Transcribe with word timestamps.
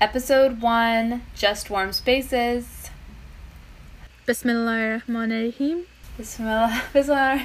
Episode 0.00 0.60
1 0.60 1.22
Just 1.36 1.70
Warm 1.70 1.92
Spaces. 1.92 2.90
Bismillahirrahmanirrahim. 4.26 5.84
Bismillah. 6.18 6.82
Bismillah. 6.92 7.36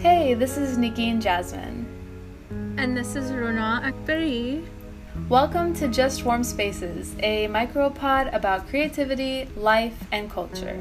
Hey, 0.00 0.32
this 0.32 0.56
is 0.56 0.78
Nikki 0.78 1.10
and 1.10 1.20
Jasmine. 1.20 1.84
And 2.78 2.96
this 2.96 3.14
is 3.14 3.30
Rona 3.30 3.82
Akbari. 3.84 4.66
Welcome 5.28 5.74
to 5.74 5.88
Just 5.88 6.24
Warm 6.24 6.42
Spaces, 6.42 7.14
a 7.18 7.46
micropod 7.48 8.34
about 8.34 8.68
creativity, 8.68 9.50
life, 9.54 9.98
and 10.10 10.30
culture. 10.30 10.80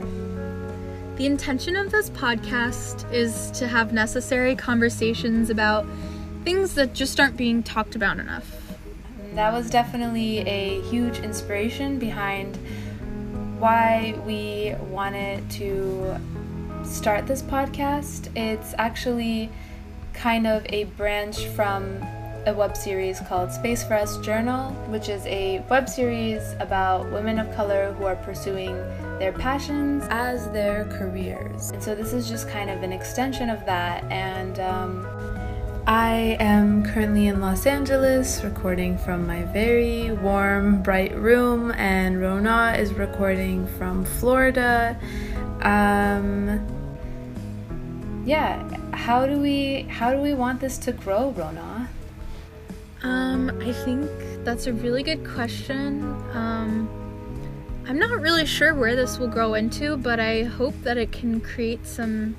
The 1.18 1.26
intention 1.26 1.78
of 1.78 1.92
this 1.92 2.10
podcast 2.10 3.10
is 3.10 3.50
to 3.52 3.70
have 3.70 3.94
necessary 3.94 4.54
conversations 4.54 5.50
about 5.50 5.86
things 6.44 6.76
that 6.76 6.94
just 6.94 7.22
aren't 7.22 7.38
being 7.38 7.64
talked 7.64 7.96
about 7.96 8.20
enough. 8.20 8.76
That 9.34 9.54
was 9.54 9.70
definitely 9.70 10.40
a 10.40 10.82
huge 10.82 11.20
inspiration 11.20 12.00
behind 12.00 12.58
why 13.60 14.20
we 14.26 14.76
wanted 14.92 15.50
to 15.52 16.20
start 16.84 17.28
this 17.28 17.42
podcast. 17.42 18.30
It's 18.36 18.76
actually 18.78 19.50
kind 20.14 20.46
of 20.46 20.66
a 20.68 20.84
branch 20.84 21.46
from 21.48 22.06
a 22.46 22.54
web 22.54 22.76
series 22.76 23.22
called 23.22 23.54
Space 23.54 23.86
for 23.86 23.94
Us 23.94 24.18
Journal, 24.18 24.72
which 24.90 25.08
is 25.08 25.26
a 25.28 25.64
web 25.70 25.88
series 25.88 26.44
about 26.60 27.10
women 27.14 27.40
of 27.40 27.56
color 27.56 27.94
who 27.94 28.04
are 28.04 28.18
pursuing 28.18 28.76
their 29.20 29.32
passions 29.32 30.04
as 30.10 30.50
their 30.52 30.86
careers. 30.86 31.72
And 31.72 31.82
so 31.82 31.96
this 31.96 32.14
is 32.14 32.28
just 32.28 32.50
kind 32.50 32.70
of 32.70 32.84
an 32.84 32.92
extension 32.92 33.50
of 33.50 33.66
that. 33.66 34.04
And 34.12 34.60
um, 34.60 35.08
I 35.88 36.36
am 36.40 36.84
currently 36.84 37.28
in 37.28 37.40
Los 37.42 37.66
Angeles 37.66 38.44
recording 38.44 38.98
from 38.98 39.28
my 39.28 39.44
very 39.44 40.12
warm, 40.12 40.82
bright 40.82 41.16
room, 41.16 41.72
and 41.74 42.20
Rona 42.20 42.76
is 42.78 42.94
recording 42.94 43.68
from 43.78 44.04
Florida. 44.04 45.00
Um, 45.62 46.66
yeah, 48.26 48.68
how 48.92 49.28
do 49.28 49.40
we 49.40 49.84
how 49.84 50.12
do 50.12 50.20
we 50.20 50.34
want 50.34 50.60
this 50.60 50.78
to 50.80 50.92
grow, 50.92 51.30
Rona? 51.32 51.88
Um, 53.04 53.52
I 53.62 53.72
think 53.72 54.10
that's 54.44 54.66
a 54.66 54.74
really 54.74 55.04
good 55.04 55.24
question. 55.24 56.04
Um, 56.34 57.05
I'm 57.88 58.00
not 58.00 58.20
really 58.20 58.48
sure 58.48 58.74
where 58.74 58.96
this 58.96 59.20
will 59.20 59.28
grow 59.28 59.54
into, 59.54 59.96
but 59.98 60.20
I 60.20 60.44
hope 60.44 60.74
that 60.82 60.98
it 60.98 61.12
can 61.12 61.40
create 61.40 61.86
some 61.86 62.36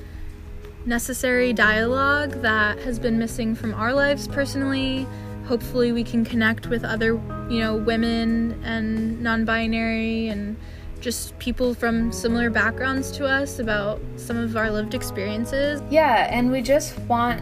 necessary 0.84 1.52
dialogue 1.52 2.42
that 2.42 2.78
has 2.80 2.98
been 2.98 3.16
missing 3.16 3.54
from 3.54 3.72
our 3.74 3.92
lives 3.94 4.26
personally. 4.26 5.06
Hopefully, 5.46 5.92
we 5.92 6.02
can 6.02 6.24
connect 6.24 6.66
with 6.66 6.84
other, 6.84 7.20
you 7.48 7.60
know, 7.60 7.76
women 7.76 8.60
and 8.64 9.22
non 9.22 9.44
binary 9.44 10.26
and 10.26 10.56
just 11.00 11.38
people 11.38 11.74
from 11.74 12.10
similar 12.10 12.50
backgrounds 12.50 13.12
to 13.12 13.24
us 13.24 13.60
about 13.60 14.00
some 14.16 14.36
of 14.36 14.56
our 14.56 14.68
lived 14.68 14.94
experiences. 14.94 15.80
Yeah, 15.90 16.28
and 16.28 16.50
we 16.50 16.60
just 16.60 16.98
want 17.00 17.40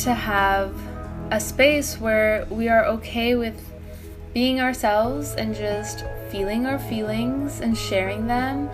to 0.00 0.12
have 0.12 0.74
a 1.30 1.38
space 1.38 2.00
where 2.00 2.46
we 2.50 2.68
are 2.68 2.84
okay 2.86 3.36
with 3.36 3.72
being 4.32 4.60
ourselves 4.60 5.34
and 5.36 5.54
just 5.54 6.04
feeling 6.34 6.66
our 6.66 6.80
feelings 6.80 7.60
and 7.60 7.78
sharing 7.78 8.26
them 8.26 8.68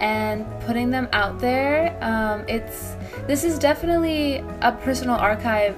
and 0.00 0.46
putting 0.60 0.90
them 0.90 1.06
out 1.12 1.38
there. 1.38 1.94
Um, 2.00 2.42
it's 2.48 2.96
this 3.26 3.44
is 3.44 3.58
definitely 3.58 4.42
a 4.62 4.72
personal 4.72 5.16
archive 5.16 5.76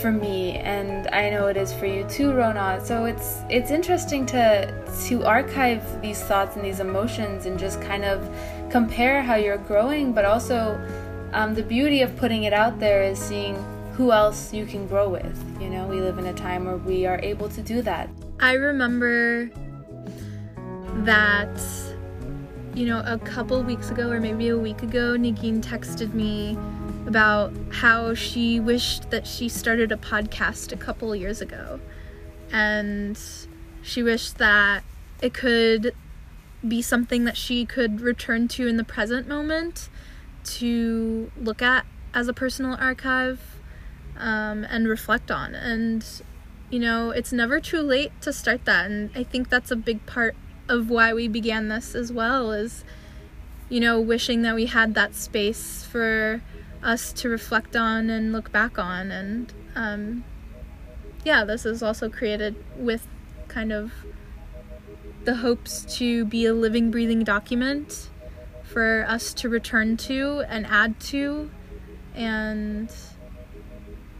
for 0.00 0.10
me, 0.10 0.56
and 0.58 1.06
I 1.12 1.30
know 1.30 1.46
it 1.46 1.56
is 1.56 1.72
for 1.72 1.86
you 1.86 2.02
too, 2.08 2.32
Rona. 2.32 2.80
So 2.84 3.04
it's 3.04 3.42
it's 3.48 3.70
interesting 3.70 4.26
to 4.26 4.74
to 5.06 5.24
archive 5.24 6.02
these 6.02 6.20
thoughts 6.20 6.56
and 6.56 6.64
these 6.64 6.80
emotions 6.80 7.46
and 7.46 7.56
just 7.56 7.80
kind 7.80 8.04
of 8.04 8.28
compare 8.70 9.22
how 9.22 9.36
you're 9.36 9.64
growing, 9.70 10.12
but 10.12 10.24
also 10.24 10.76
um, 11.32 11.54
the 11.54 11.62
beauty 11.62 12.02
of 12.02 12.16
putting 12.16 12.42
it 12.42 12.52
out 12.52 12.80
there 12.80 13.04
is 13.04 13.20
seeing 13.20 13.54
who 13.92 14.10
else 14.10 14.52
you 14.52 14.66
can 14.66 14.88
grow 14.88 15.08
with. 15.08 15.38
You 15.60 15.70
know, 15.70 15.86
we 15.86 16.00
live 16.00 16.18
in 16.18 16.26
a 16.26 16.34
time 16.34 16.64
where 16.64 16.76
we 16.76 17.06
are 17.06 17.20
able 17.22 17.48
to 17.50 17.62
do 17.62 17.82
that. 17.82 18.10
I 18.40 18.54
remember 18.54 19.50
that, 21.04 21.60
you 22.74 22.86
know, 22.86 23.02
a 23.04 23.18
couple 23.18 23.62
weeks 23.62 23.90
ago 23.90 24.10
or 24.10 24.20
maybe 24.20 24.48
a 24.48 24.58
week 24.58 24.82
ago, 24.82 25.16
Nagin 25.16 25.62
texted 25.62 26.14
me 26.14 26.56
about 27.06 27.52
how 27.70 28.14
she 28.14 28.60
wished 28.60 29.10
that 29.10 29.26
she 29.26 29.48
started 29.48 29.90
a 29.92 29.96
podcast 29.96 30.72
a 30.72 30.76
couple 30.76 31.14
years 31.14 31.40
ago. 31.40 31.80
And 32.52 33.18
she 33.82 34.02
wished 34.02 34.38
that 34.38 34.84
it 35.22 35.34
could 35.34 35.94
be 36.66 36.82
something 36.82 37.24
that 37.24 37.36
she 37.36 37.64
could 37.64 38.00
return 38.00 38.48
to 38.48 38.66
in 38.66 38.76
the 38.76 38.84
present 38.84 39.28
moment 39.28 39.88
to 40.44 41.30
look 41.36 41.62
at 41.62 41.86
as 42.14 42.28
a 42.28 42.32
personal 42.32 42.76
archive 42.80 43.60
um, 44.16 44.64
and 44.64 44.88
reflect 44.88 45.30
on. 45.30 45.54
And, 45.54 46.04
you 46.70 46.78
know, 46.78 47.10
it's 47.10 47.32
never 47.32 47.60
too 47.60 47.80
late 47.80 48.12
to 48.22 48.32
start 48.32 48.64
that. 48.64 48.90
And 48.90 49.10
I 49.14 49.22
think 49.22 49.48
that's 49.48 49.70
a 49.70 49.76
big 49.76 50.04
part 50.06 50.34
of 50.68 50.90
why 50.90 51.12
we 51.12 51.28
began 51.28 51.68
this 51.68 51.94
as 51.94 52.12
well 52.12 52.52
is, 52.52 52.84
you 53.68 53.80
know, 53.80 54.00
wishing 54.00 54.42
that 54.42 54.54
we 54.54 54.66
had 54.66 54.94
that 54.94 55.14
space 55.14 55.84
for 55.84 56.42
us 56.82 57.12
to 57.14 57.28
reflect 57.28 57.74
on 57.76 58.10
and 58.10 58.32
look 58.32 58.52
back 58.52 58.78
on. 58.78 59.10
And, 59.10 59.52
um, 59.74 60.24
yeah, 61.24 61.44
this 61.44 61.66
is 61.66 61.82
also 61.82 62.08
created 62.08 62.54
with 62.76 63.06
kind 63.48 63.72
of 63.72 63.92
the 65.24 65.36
hopes 65.36 65.84
to 65.96 66.24
be 66.24 66.46
a 66.46 66.54
living, 66.54 66.90
breathing 66.90 67.24
document 67.24 68.10
for 68.62 69.04
us 69.08 69.32
to 69.34 69.48
return 69.48 69.96
to 69.96 70.44
and 70.48 70.66
add 70.66 71.00
to 71.00 71.50
and 72.14 72.94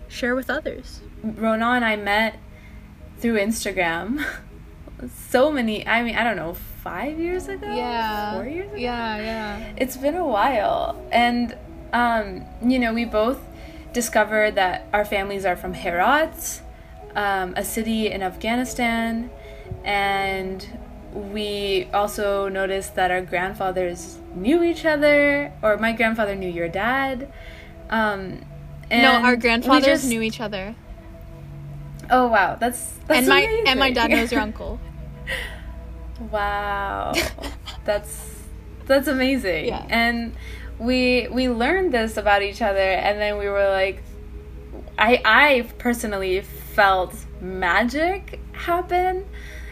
share 0.08 0.34
with 0.34 0.50
others. 0.50 1.00
Rona 1.22 1.66
and 1.72 1.84
I 1.84 1.97
met 1.97 2.38
through 3.19 3.38
Instagram. 3.38 4.25
so 5.31 5.50
many, 5.50 5.86
I 5.86 6.03
mean, 6.03 6.16
I 6.16 6.25
don't 6.25 6.36
know, 6.36 6.54
five 6.54 7.19
years 7.19 7.48
ago? 7.48 7.72
Yeah. 7.72 8.34
Four 8.34 8.47
years 8.47 8.69
ago? 8.69 8.76
Yeah, 8.78 9.16
yeah. 9.19 9.72
It's 9.76 9.97
been 9.97 10.14
a 10.16 10.26
while. 10.26 11.00
And, 11.12 11.56
um, 11.92 12.44
you 12.64 12.78
know, 12.78 12.92
we 12.92 13.04
both 13.04 13.41
discovered 13.92 14.54
that 14.56 14.87
our 14.92 15.04
families 15.04 15.44
are 15.44 15.56
from 15.56 15.75
Herat, 15.75 16.60
um, 17.14 17.54
a 17.56 17.64
city 17.64 18.10
in 18.10 18.22
Afghanistan. 18.22 19.31
And 19.84 20.66
we 21.12 21.88
also 21.94 22.48
noticed 22.48 22.94
that 22.97 23.10
our 23.10 23.20
grandfathers 23.22 24.19
knew 24.34 24.62
each 24.62 24.84
other, 24.84 25.53
or 25.62 25.76
my 25.78 25.92
grandfather 25.92 26.34
knew 26.34 26.50
your 26.50 26.69
dad. 26.69 27.32
Um, 27.91 28.41
and 28.91 29.03
no, 29.03 29.12
our 29.28 29.37
grandfathers 29.37 29.84
just- 29.84 30.08
knew 30.08 30.22
each 30.22 30.41
other. 30.41 30.75
Oh 32.10 32.26
wow, 32.28 32.56
that's, 32.56 32.94
that's 33.06 33.19
and 33.19 33.28
my 33.28 33.42
and 33.66 33.78
my 33.78 33.91
dad 33.91 34.10
knows 34.10 34.32
your 34.32 34.41
uncle. 34.50 34.81
Wow, 36.33 37.12
that's 37.84 38.43
that's 38.87 39.06
amazing. 39.06 39.66
Yeah. 39.66 39.87
And 39.89 40.34
we 40.78 41.28
we 41.31 41.49
learned 41.49 41.94
this 41.94 42.16
about 42.16 42.43
each 42.43 42.61
other, 42.61 42.81
and 42.81 43.21
then 43.21 43.38
we 43.38 43.49
were 43.49 43.69
like, 43.71 44.03
I 44.99 45.22
I 45.25 45.71
personally 45.78 46.41
felt 46.41 47.15
magic 47.41 48.41
happen. 48.53 49.27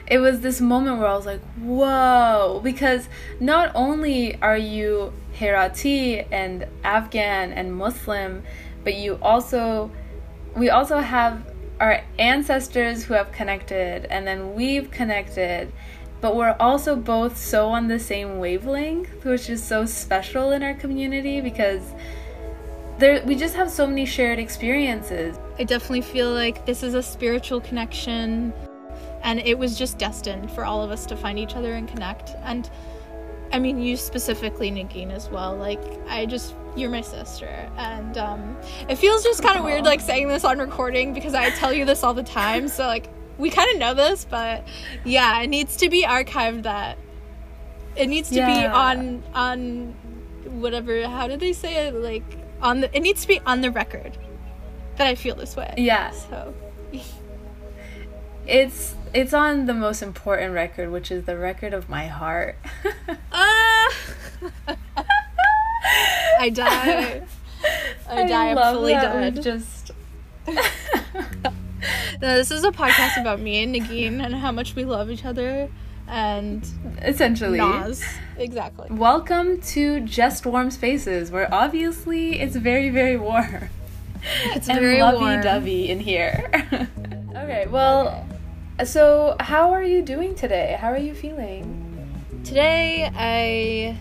It 0.06 0.19
was 0.19 0.41
this 0.41 0.61
moment 0.61 0.99
where 1.00 1.09
I 1.09 1.16
was 1.16 1.27
like, 1.27 1.43
whoa, 1.56 2.61
because 2.62 3.09
not 3.41 3.72
only 3.75 4.41
are 4.41 4.56
you 4.56 5.12
Herati 5.37 6.27
and 6.30 6.65
Afghan 6.84 7.53
and 7.53 7.75
Muslim, 7.75 8.45
but 8.84 8.95
you 8.95 9.19
also 9.21 9.91
we 10.54 10.71
also 10.71 10.98
have 10.98 11.42
our 11.81 12.03
ancestors 12.19 13.05
who 13.05 13.15
have 13.15 13.31
connected 13.33 14.07
and 14.07 14.27
then 14.27 14.55
we've 14.55 14.91
connected 14.91 15.73
but 16.21 16.34
we're 16.34 16.57
also 16.59 16.97
both 16.97 17.37
so 17.37 17.69
on 17.69 17.89
the 17.89 17.99
same 17.99 18.39
wavelength 18.39 19.25
which 19.25 19.51
is 19.51 19.63
so 19.63 19.84
special 19.84 20.53
in 20.53 20.63
our 20.63 20.75
community 20.75 21.41
because 21.41 21.83
there 22.99 23.23
we 23.27 23.34
just 23.34 23.55
have 23.55 23.71
so 23.71 23.87
many 23.87 24.07
shared 24.07 24.39
experiences 24.39 25.37
I 25.59 25.65
definitely 25.65 26.03
feel 26.03 26.33
like 26.33 26.67
this 26.67 26.83
is 26.83 26.95
a 26.95 27.03
spiritual 27.03 27.61
connection 27.61 28.53
and 29.27 29.41
it 29.41 29.59
was 29.59 29.77
just 29.77 29.99
destined 29.99 30.53
for 30.53 30.65
all 30.65 30.83
of 30.83 30.93
us 30.93 31.05
to 31.07 31.17
find 31.17 31.37
each 31.37 31.57
other 31.57 31.75
and 31.75 31.89
connect. 31.89 32.31
And 32.45 32.71
I 33.56 33.58
mean 33.58 33.80
you 33.80 33.97
specifically, 33.97 34.70
Nagin, 34.70 35.10
as 35.10 35.30
well. 35.30 35.56
Like 35.56 35.80
I 36.08 36.26
just 36.26 36.54
you're 36.76 36.91
my 36.91 37.00
sister. 37.00 37.70
And 37.78 38.18
um 38.18 38.54
it 38.86 38.97
feels 38.97 39.24
just 39.24 39.42
kinda 39.42 39.62
weird 39.62 39.82
like 39.86 40.03
saying 40.03 40.28
this 40.28 40.44
on 40.44 40.58
recording 40.58 41.14
because 41.14 41.32
I 41.32 41.48
tell 41.48 41.72
you 41.72 41.86
this 41.86 42.03
all 42.03 42.12
the 42.12 42.22
time. 42.22 42.68
So 42.68 42.86
like 42.86 43.08
we 43.38 43.48
kind 43.48 43.72
of 43.72 43.78
know 43.78 43.94
this, 43.94 44.26
but 44.26 44.62
yeah, 45.04 45.41
it 45.41 45.47
needs 45.47 45.78
to 45.78 45.88
be 45.88 46.04
archived 46.04 46.64
that 46.64 46.98
it 47.97 48.08
needs 48.08 48.28
to 48.28 48.34
be 48.34 48.66
on 48.66 49.22
on 49.32 49.94
whatever. 50.60 51.08
How 51.08 51.26
do 51.26 51.38
they 51.38 51.54
say 51.54 51.86
it? 51.86 51.94
Like 51.94 52.24
on 52.60 52.80
the. 52.80 52.94
It 52.94 53.00
needs 53.00 53.22
to 53.22 53.28
be 53.28 53.41
on 53.47 53.62
the 53.62 53.70
record 53.70 54.18
that 54.97 55.06
I 55.06 55.14
feel 55.14 55.34
this 55.34 55.56
way. 55.56 55.72
Yeah. 55.78 56.10
So. 56.10 56.53
It's 58.47 58.94
it's 59.16 59.33
on 59.33 59.65
the 59.65 59.72
most 59.72 60.03
important 60.03 60.53
record, 60.53 60.92
which 60.92 61.10
is 61.10 61.24
the 61.24 61.39
record 61.39 61.72
of 61.72 61.89
my 61.89 62.07
heart. 62.07 62.59
Ah. 63.33 63.89
I 66.39 66.51
die. 66.51 67.22
I 68.10 68.28
die. 68.28 68.51
I'm 68.51 68.74
fully 68.74 68.92
dead. 68.92 69.42
Just 69.42 69.91
No, 70.47 72.36
this 72.36 72.51
is 72.51 72.63
a 72.63 72.71
podcast 72.71 73.18
about 73.18 73.41
me 73.41 73.63
and 73.63 73.74
Nagin 73.74 74.22
and 74.22 74.34
how 74.34 74.53
much 74.53 74.74
we 74.74 74.84
love 74.84 75.10
each 75.10 75.24
other 75.24 75.71
and 76.07 76.68
essentially. 77.01 77.59
Nas. 77.59 78.04
Exactly. 78.36 78.89
Welcome 78.91 79.63
to 79.63 80.01
Just 80.01 80.45
Warm 80.45 80.71
Spaces, 80.71 81.30
where 81.30 81.53
obviously 81.53 82.39
it's 82.39 82.57
very, 82.57 82.91
very 82.91 83.16
warm. 83.16 83.71
It's 84.54 84.68
and 84.68 84.78
very 84.78 85.01
warm. 85.01 85.15
lovey-dovey 85.15 85.89
in 85.89 86.01
here. 86.01 86.51
okay, 87.34 87.66
well, 87.68 88.26
so 88.84 89.37
how 89.41 89.73
are 89.73 89.83
you 89.83 90.03
doing 90.03 90.34
today? 90.34 90.77
How 90.78 90.89
are 90.89 90.99
you 90.99 91.15
feeling? 91.15 91.83
Today, 92.45 93.11
I 93.15 93.99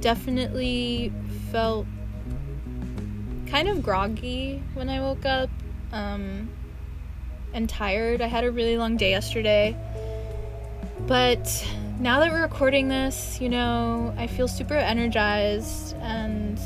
definitely 0.00 1.12
felt 1.52 1.86
kind 3.46 3.68
of 3.68 3.82
groggy 3.82 4.62
when 4.74 4.88
I 4.88 5.00
woke 5.00 5.24
up 5.24 5.50
um, 5.92 6.48
and 7.52 7.68
tired. 7.68 8.20
I 8.20 8.26
had 8.26 8.44
a 8.44 8.50
really 8.50 8.76
long 8.76 8.96
day 8.96 9.10
yesterday. 9.10 9.76
But 11.06 11.66
now 12.00 12.20
that 12.20 12.30
we're 12.30 12.42
recording 12.42 12.88
this, 12.88 13.40
you 13.40 13.48
know, 13.48 14.14
I 14.16 14.26
feel 14.26 14.48
super 14.48 14.74
energized 14.74 15.96
and 16.00 16.58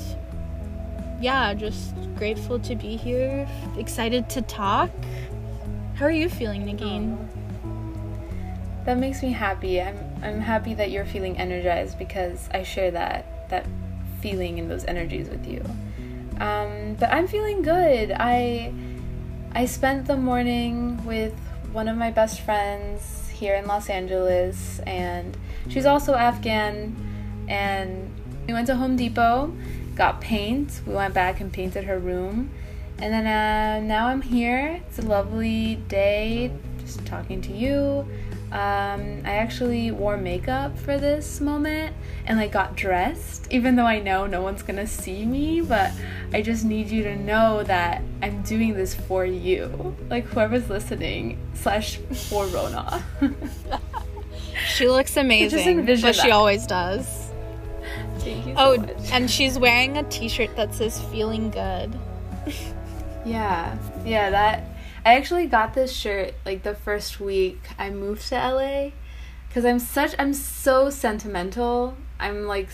yeah, 1.20 1.54
just 1.54 1.94
grateful 2.16 2.58
to 2.60 2.74
be 2.74 2.96
here, 2.96 3.48
excited 3.78 4.28
to 4.30 4.42
talk. 4.42 4.90
How 5.94 6.06
are 6.06 6.10
you 6.10 6.28
feeling, 6.28 6.66
Nagin? 6.66 7.28
That 8.84 8.98
makes 8.98 9.22
me 9.22 9.30
happy. 9.30 9.80
I'm 9.80 9.96
I'm 10.24 10.40
happy 10.40 10.74
that 10.74 10.90
you're 10.90 11.04
feeling 11.04 11.38
energized 11.38 12.00
because 12.00 12.48
I 12.52 12.64
share 12.64 12.90
that 12.90 13.48
that 13.50 13.64
feeling 14.20 14.58
and 14.58 14.68
those 14.68 14.84
energies 14.86 15.28
with 15.28 15.46
you. 15.46 15.62
Um, 16.40 16.96
but 16.98 17.10
I'm 17.12 17.28
feeling 17.28 17.62
good. 17.62 18.10
I 18.10 18.74
I 19.52 19.66
spent 19.66 20.06
the 20.08 20.16
morning 20.16 21.04
with 21.06 21.34
one 21.72 21.86
of 21.86 21.96
my 21.96 22.10
best 22.10 22.40
friends 22.40 23.28
here 23.28 23.54
in 23.54 23.66
Los 23.66 23.88
Angeles, 23.88 24.80
and 24.80 25.36
she's 25.68 25.86
also 25.86 26.14
Afghan. 26.14 26.96
And 27.48 28.10
we 28.48 28.52
went 28.52 28.66
to 28.66 28.74
Home 28.74 28.96
Depot, 28.96 29.54
got 29.94 30.20
paint. 30.20 30.80
We 30.86 30.94
went 30.94 31.14
back 31.14 31.40
and 31.40 31.52
painted 31.52 31.84
her 31.84 32.00
room, 32.00 32.50
and 32.98 33.12
then 33.12 33.26
uh, 33.26 33.80
now 33.86 34.06
I'm 34.08 34.22
here. 34.22 34.80
It's 34.88 34.98
a 34.98 35.02
lovely 35.02 35.76
day, 35.88 36.50
just 36.80 37.04
talking 37.06 37.40
to 37.42 37.52
you. 37.52 38.06
Um, 38.52 39.22
I 39.24 39.34
actually 39.34 39.90
wore 39.90 40.16
makeup 40.16 40.78
for 40.78 40.96
this 40.96 41.40
moment 41.40 41.92
and 42.26 42.38
like 42.38 42.52
got 42.52 42.76
dressed, 42.76 43.48
even 43.50 43.74
though 43.74 43.86
I 43.86 43.98
know 43.98 44.26
no 44.28 44.42
one's 44.42 44.62
gonna 44.62 44.86
see 44.86 45.26
me, 45.26 45.60
but 45.60 45.90
I 46.32 46.40
just 46.40 46.64
need 46.64 46.88
you 46.88 47.02
to 47.02 47.16
know 47.16 47.64
that 47.64 48.00
I'm 48.22 48.42
doing 48.42 48.74
this 48.74 48.94
for 48.94 49.24
you. 49.24 49.96
Like 50.08 50.24
whoever's 50.26 50.70
listening, 50.70 51.38
slash 51.54 51.96
for 52.28 52.46
Rona. 52.46 53.04
She 54.68 54.86
looks 54.88 55.16
amazing, 55.16 55.84
but 55.84 56.14
she 56.14 56.30
always 56.30 56.64
does. 56.66 57.30
Thank 58.18 58.46
you 58.46 58.54
so 58.54 58.60
Oh, 58.60 58.76
much. 58.76 59.10
and 59.10 59.28
she's 59.28 59.58
wearing 59.58 59.96
a 59.98 60.04
t-shirt 60.04 60.54
that 60.54 60.72
says 60.74 61.00
"Feeling 61.10 61.50
Good." 61.50 61.98
Yeah, 63.24 63.76
yeah, 64.04 64.30
that. 64.30 64.64
I 65.04 65.16
actually 65.16 65.46
got 65.46 65.74
this 65.74 65.92
shirt 65.92 66.34
like 66.46 66.62
the 66.62 66.74
first 66.74 67.20
week 67.20 67.60
I 67.78 67.90
moved 67.90 68.28
to 68.28 68.36
LA 68.36 68.90
because 69.48 69.64
I'm 69.64 69.78
such, 69.78 70.14
I'm 70.18 70.32
so 70.32 70.90
sentimental. 70.90 71.96
I'm 72.18 72.46
like 72.46 72.68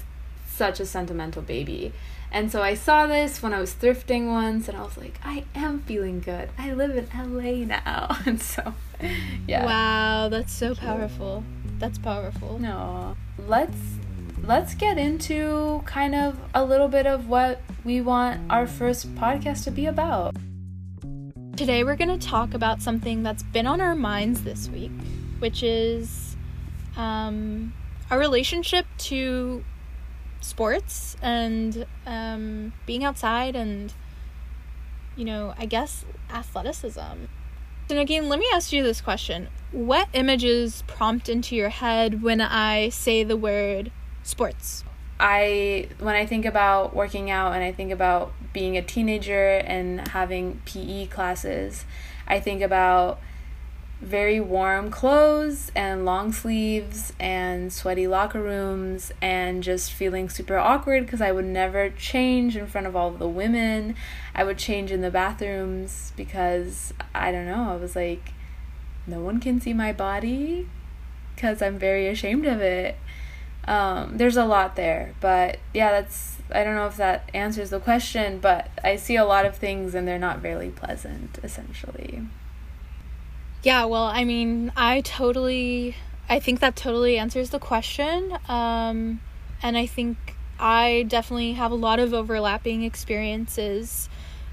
such 0.47 0.81
a 0.81 0.87
sentimental 0.87 1.43
baby. 1.43 1.93
And 2.32 2.52
so 2.52 2.62
I 2.62 2.75
saw 2.75 3.06
this 3.06 3.43
when 3.43 3.52
I 3.52 3.58
was 3.58 3.75
thrifting 3.75 4.29
once 4.29 4.69
and 4.69 4.79
I 4.79 4.82
was 4.82 4.97
like, 4.97 5.19
I 5.25 5.44
am 5.55 5.81
feeling 5.81 6.20
good. 6.20 6.49
I 6.56 6.73
live 6.73 6.97
in 6.97 7.08
LA 7.14 7.64
now. 7.67 8.17
And 8.26 8.41
so, 8.41 8.75
yeah. 9.49 9.64
Wow, 9.64 10.29
that's 10.29 10.52
so 10.52 10.75
powerful. 10.75 11.43
That's 11.79 11.99
powerful. 11.99 12.58
No. 12.61 13.17
Let's 13.38 13.76
let's 14.45 14.75
get 14.75 14.99
into 14.99 15.83
kind 15.85 16.15
of 16.15 16.39
a 16.55 16.65
little 16.65 16.89
bit 16.89 17.07
of 17.07 17.29
what 17.29 17.61
we 17.85 18.01
want 18.01 18.41
our 18.51 18.67
first 18.67 19.15
podcast 19.15 19.65
to 19.65 19.71
be 19.71 19.87
about. 19.87 20.35
Today 21.57 21.85
we're 21.85 21.97
going 21.97 22.19
to 22.19 22.27
talk 22.27 22.55
about 22.55 22.81
something 22.81 23.23
that's 23.23 23.43
been 23.43 23.67
on 23.67 23.81
our 23.81 23.95
minds 23.95 24.43
this 24.43 24.69
week, 24.69 24.93
which 25.41 25.63
is 25.63 26.37
um, 26.97 27.75
our 28.11 28.19
relationship 28.19 28.87
to 28.99 29.63
sports 30.41 31.17
and 31.21 31.87
um, 32.07 32.73
being 32.87 33.05
outside 33.05 33.55
and, 33.55 33.93
you 35.17 35.25
know, 35.25 35.55
I 35.59 35.67
guess 35.67 36.05
athleticism. 36.33 37.27
And 37.91 37.99
again, 37.99 38.29
let 38.29 38.39
me 38.39 38.47
ask 38.55 38.73
you 38.73 38.83
this 38.83 39.01
question. 39.01 39.49
What 39.73 40.09
images 40.13 40.83
prompt 40.87 41.29
into 41.29 41.55
your 41.55 41.69
head 41.69 42.23
when 42.23 42.41
I 42.41 42.89
say 42.89 43.23
the 43.23 43.37
word 43.37 43.93
sports? 44.23 44.85
I 45.21 45.89
when 45.99 46.15
I 46.15 46.25
think 46.25 46.47
about 46.47 46.97
working 46.97 47.31
out 47.31 47.53
and 47.53 47.63
I 47.63 47.73
think 47.73 47.93
about 47.93 48.33
being 48.53 48.77
a 48.77 48.83
teenager 48.83 49.59
and 49.59 50.09
having 50.09 50.63
PE 50.65 51.07
classes, 51.07 51.85
I 52.27 52.41
think 52.41 52.63
about 52.63 53.21
very 54.01 54.41
warm 54.41 54.91
clothes 54.91 55.71
and 55.77 56.07
long 56.07 56.33
sleeves 56.33 57.13
and 57.21 57.71
sweaty 57.71 58.07
locker 58.07 58.41
rooms 58.41 59.13
and 59.21 59.63
just 59.63 59.93
feeling 59.93 60.31
super 60.31 60.57
awkward 60.57 61.05
because 61.05 61.21
I 61.21 61.33
would 61.33 61.45
never 61.45 61.91
change 61.91 62.57
in 62.57 62.67
front 62.67 62.87
of 62.87 62.97
all 62.97 63.09
of 63.09 63.19
the 63.19 63.29
women. 63.29 63.95
I 64.35 64.43
would 64.45 64.57
change 64.57 64.91
in 64.91 65.03
the 65.03 65.11
bathrooms 65.11 66.15
because 66.17 66.95
I 67.15 67.31
don't 67.31 67.47
know, 67.47 67.73
I 67.73 67.77
was 67.77 67.95
like 67.95 68.33
no 69.07 69.21
one 69.21 69.39
can 69.39 69.61
see 69.61 69.75
my 69.75 69.93
body 69.93 70.67
because 71.35 71.61
I'm 71.61 71.79
very 71.79 72.09
ashamed 72.09 72.47
of 72.47 72.63
it 72.63 72.97
um, 73.71 74.17
there's 74.17 74.37
a 74.37 74.45
lot 74.45 74.75
there 74.75 75.15
but 75.21 75.59
yeah 75.73 75.91
that's 75.93 76.39
i 76.53 76.65
don't 76.65 76.75
know 76.75 76.87
if 76.87 76.97
that 76.97 77.29
answers 77.33 77.71
the 77.71 77.79
question 77.79 78.39
but 78.41 78.69
i 78.83 78.97
see 78.97 79.17
a 79.17 79.25
lot 79.25 79.47
of 79.47 79.57
things 79.57 79.95
and 79.95 80.09
they're 80.09 80.19
not 80.19 80.41
very 80.41 80.71
pleasant 80.71 81.39
essentially 81.45 82.27
Yeah, 83.62 83.85
well, 83.85 84.05
I 84.05 84.25
mean, 84.25 84.73
I 84.75 85.03
totally, 85.03 85.95
I 86.31 86.41
think 86.41 86.61
that 86.61 86.77
totally 86.77 87.19
answers 87.19 87.50
the 87.50 87.59
question. 87.59 88.39
Um, 88.49 89.21
and 89.62 89.77
I 89.77 89.85
think 89.85 90.17
I 90.59 91.05
definitely 91.07 91.53
have 91.53 91.71
a 91.71 91.75
lot 91.75 92.00
of 92.00 92.15
overlapping 92.15 92.85
experiences 92.85 94.09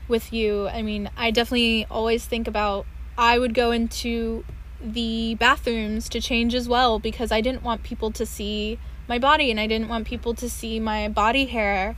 with 0.09 0.33
you. 0.33 0.67
I 0.67 0.81
mean, 0.81 1.09
I 1.15 1.31
definitely 1.31 1.85
always 1.89 2.25
think 2.25 2.49
about, 2.49 2.85
I 3.17 3.39
would 3.39 3.53
go 3.53 3.71
into 3.71 4.43
the 4.81 5.35
bathrooms 5.35 6.09
to 6.09 6.19
change 6.19 6.53
as 6.53 6.67
well 6.67 6.99
because 6.99 7.31
I 7.31 7.39
didn't 7.39 7.63
want 7.63 7.83
people 7.83 8.11
to 8.11 8.25
see 8.25 8.77
my 9.07 9.19
body 9.19 9.51
and 9.51 9.59
I 9.59 9.67
didn't 9.67 9.87
want 9.87 10.07
people 10.07 10.33
to 10.35 10.49
see 10.49 10.79
my 10.79 11.07
body 11.09 11.45
hair. 11.45 11.95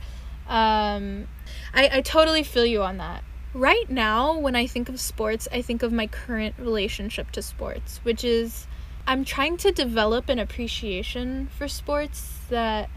Um, 0.48 1.28
I, 1.74 1.88
I 1.92 2.00
totally 2.02 2.42
feel 2.42 2.66
you 2.66 2.82
on 2.82 2.98
that. 2.98 3.24
Right 3.52 3.90
now, 3.90 4.38
when 4.38 4.54
I 4.54 4.66
think 4.66 4.88
of 4.88 5.00
sports, 5.00 5.48
I 5.52 5.62
think 5.62 5.82
of 5.82 5.92
my 5.92 6.06
current 6.06 6.54
relationship 6.58 7.32
to 7.32 7.42
sports, 7.42 7.98
which 8.04 8.24
is 8.24 8.66
I'm 9.06 9.24
trying 9.24 9.56
to 9.58 9.72
develop 9.72 10.28
an 10.28 10.38
appreciation 10.38 11.48
for 11.56 11.66
sports 11.66 12.38
that 12.48 12.88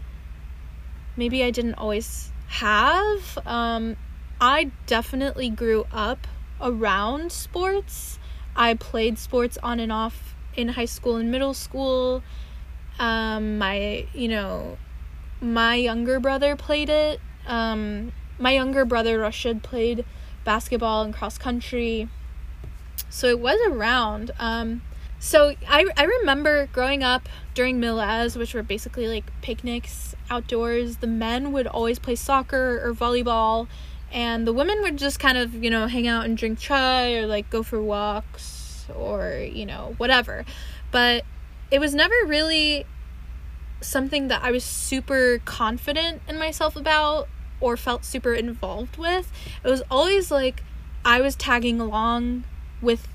maybe 1.16 1.42
I 1.42 1.50
didn't 1.50 1.74
always 1.74 2.30
have. 2.46 3.38
Um, 3.46 3.96
I 4.40 4.70
definitely 4.86 5.48
grew 5.48 5.86
up 5.92 6.26
around 6.60 7.32
sports. 7.32 8.18
I 8.54 8.74
played 8.74 9.18
sports 9.18 9.58
on 9.62 9.80
and 9.80 9.90
off 9.90 10.34
in 10.56 10.68
high 10.68 10.84
school 10.84 11.16
and 11.16 11.30
middle 11.30 11.54
school. 11.54 12.22
Um, 12.98 13.58
my, 13.58 14.06
you 14.14 14.28
know, 14.28 14.78
my 15.40 15.74
younger 15.74 16.20
brother 16.20 16.56
played 16.56 16.88
it. 16.88 17.20
Um, 17.46 18.12
my 18.38 18.52
younger 18.52 18.84
brother 18.84 19.18
Rashid 19.18 19.62
played 19.62 20.04
basketball 20.44 21.02
and 21.02 21.14
cross 21.14 21.38
country. 21.38 22.08
So 23.08 23.28
it 23.28 23.40
was 23.40 23.58
around. 23.68 24.30
Um, 24.38 24.82
so 25.18 25.54
I, 25.68 25.86
I 25.96 26.04
remember 26.04 26.66
growing 26.72 27.02
up 27.02 27.28
during 27.54 27.80
Milaz, 27.80 28.36
which 28.36 28.54
were 28.54 28.62
basically 28.62 29.06
like 29.08 29.24
picnics 29.40 30.14
outdoors, 30.30 30.98
the 30.98 31.06
men 31.06 31.52
would 31.52 31.66
always 31.66 31.98
play 31.98 32.14
soccer 32.14 32.80
or 32.84 32.92
volleyball, 32.92 33.68
and 34.12 34.46
the 34.46 34.52
women 34.52 34.82
would 34.82 34.96
just 34.96 35.18
kind 35.18 35.38
of, 35.38 35.54
you 35.62 35.70
know, 35.70 35.86
hang 35.86 36.06
out 36.06 36.24
and 36.24 36.36
drink 36.36 36.58
chai 36.58 37.14
or 37.14 37.26
like 37.26 37.48
go 37.50 37.62
for 37.62 37.80
walks 37.80 38.86
or, 38.94 39.38
you 39.50 39.66
know, 39.66 39.94
whatever. 39.98 40.44
But 40.90 41.24
it 41.70 41.78
was 41.78 41.94
never 41.94 42.14
really 42.26 42.86
something 43.80 44.28
that 44.28 44.42
I 44.42 44.50
was 44.50 44.64
super 44.64 45.40
confident 45.44 46.22
in 46.28 46.38
myself 46.38 46.76
about 46.76 47.28
or 47.60 47.76
felt 47.76 48.04
super 48.04 48.34
involved 48.34 48.96
with. 48.96 49.30
It 49.62 49.68
was 49.68 49.82
always 49.90 50.30
like 50.30 50.62
I 51.04 51.20
was 51.20 51.36
tagging 51.36 51.80
along 51.80 52.44
with 52.80 53.08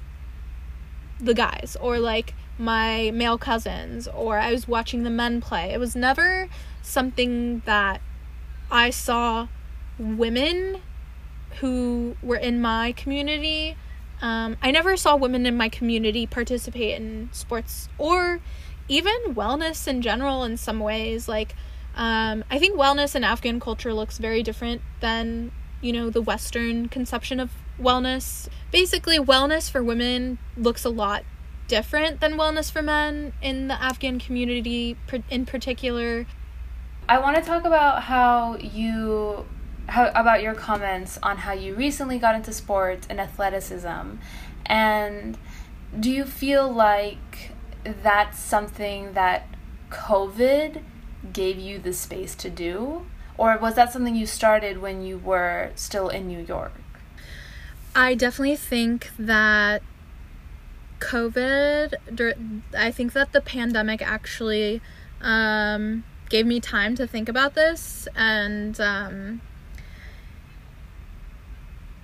the 1.20 1.34
guys 1.34 1.76
or 1.80 2.00
like 2.00 2.34
my 2.58 3.12
male 3.12 3.38
cousins 3.38 4.08
or 4.08 4.38
I 4.38 4.52
was 4.52 4.68
watching 4.68 5.04
the 5.04 5.10
men 5.10 5.42
play. 5.42 5.72
It 5.72 5.80
was 5.80 5.96
never 5.96 6.50
something 6.82 7.62
that 7.66 8.02
I 8.72 8.90
saw 8.90 9.48
women 9.98 10.82
who 11.60 12.16
were 12.22 12.38
in 12.38 12.62
my 12.62 12.92
community. 12.94 13.76
Um, 14.22 14.58
I 14.62 14.72
never 14.72 14.98
saw 14.98 15.16
women 15.16 15.46
in 15.46 15.56
my 15.56 15.70
community 15.70 16.28
participate 16.28 16.96
in 17.00 17.30
sports 17.32 17.90
or 17.98 18.42
even 18.88 19.14
wellness 19.36 19.88
in 19.88 20.02
general 20.02 20.44
in 20.44 20.58
some 20.58 20.80
ways. 20.80 21.28
Like, 21.28 21.56
um, 21.96 22.44
I 22.50 22.60
think 22.60 22.78
wellness 22.78 23.16
in 23.16 23.24
Afghan 23.24 23.60
culture 23.60 23.94
looks 23.94 24.18
very 24.18 24.44
different 24.44 24.82
than, 25.00 25.52
you 25.82 25.94
know, 25.94 26.10
the 26.10 26.22
Western 26.22 26.90
conception 26.90 27.40
of 27.40 27.52
wellness. 27.80 28.48
Basically, 28.72 29.20
wellness 29.20 29.70
for 29.72 29.84
women 29.84 30.38
looks 30.58 30.84
a 30.84 30.90
lot 30.90 31.24
different 31.68 32.20
than 32.20 32.34
wellness 32.34 32.72
for 32.72 32.82
men 32.82 33.32
in 33.42 33.68
the 33.68 33.82
Afghan 33.82 34.20
community 34.20 34.98
in 35.30 35.46
particular. 35.46 36.26
I 37.08 37.20
want 37.20 37.38
to 37.38 37.42
talk 37.42 37.66
about 37.66 38.04
how 38.04 38.58
you 38.58 39.46
how 39.90 40.12
about 40.16 40.42
your 40.42 40.54
comments 40.54 41.20
on 41.22 41.38
how 41.38 41.52
you 41.52 41.74
recently 41.76 42.18
got 42.18 42.36
into 42.36 42.52
sports 42.54 43.08
and 43.10 43.20
athleticism 43.20 44.16
and 44.66 45.38
do 46.00 46.12
you 46.12 46.24
feel 46.24 46.72
like 46.72 47.52
that's 47.84 48.40
something 48.40 49.14
that 49.14 49.48
covid 49.90 50.82
gave 51.34 51.58
you 51.58 51.80
the 51.80 51.94
space 51.94 52.36
to 52.36 52.50
do 52.50 53.06
or 53.38 53.58
was 53.58 53.76
that 53.76 53.92
something 53.92 54.16
you 54.16 54.26
started 54.26 54.82
when 54.82 55.02
you 55.02 55.18
were 55.18 55.72
still 55.76 56.10
in 56.10 56.28
New 56.28 56.40
York 56.40 56.74
I 57.96 58.14
definitely 58.14 58.56
think 58.56 59.10
that 59.18 59.82
COVID, 61.00 61.94
I 62.78 62.92
think 62.92 63.14
that 63.14 63.32
the 63.32 63.42
pandemic 63.42 64.02
actually 64.02 64.82
um, 65.22 66.04
gave 66.30 66.46
me 66.46 66.60
time 66.60 66.96
to 66.96 67.08
think 67.08 67.30
about 67.30 67.56
this. 67.56 68.08
And 68.16 68.80
um, 68.80 69.42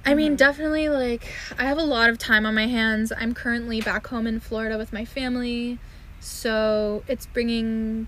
I 0.06 0.14
mean, 0.14 0.34
mm-hmm. 0.34 0.36
definitely, 0.36 0.88
like, 0.90 1.26
I 1.58 1.66
have 1.66 1.80
a 1.80 1.84
lot 1.84 2.10
of 2.10 2.20
time 2.20 2.46
on 2.46 2.54
my 2.54 2.68
hands. 2.68 3.12
I'm 3.18 3.34
currently 3.34 3.82
back 3.82 4.06
home 4.08 4.28
in 4.28 4.40
Florida 4.40 4.78
with 4.78 4.94
my 4.94 5.04
family. 5.04 5.80
So 6.20 7.04
it's 7.08 7.26
bringing, 7.26 8.08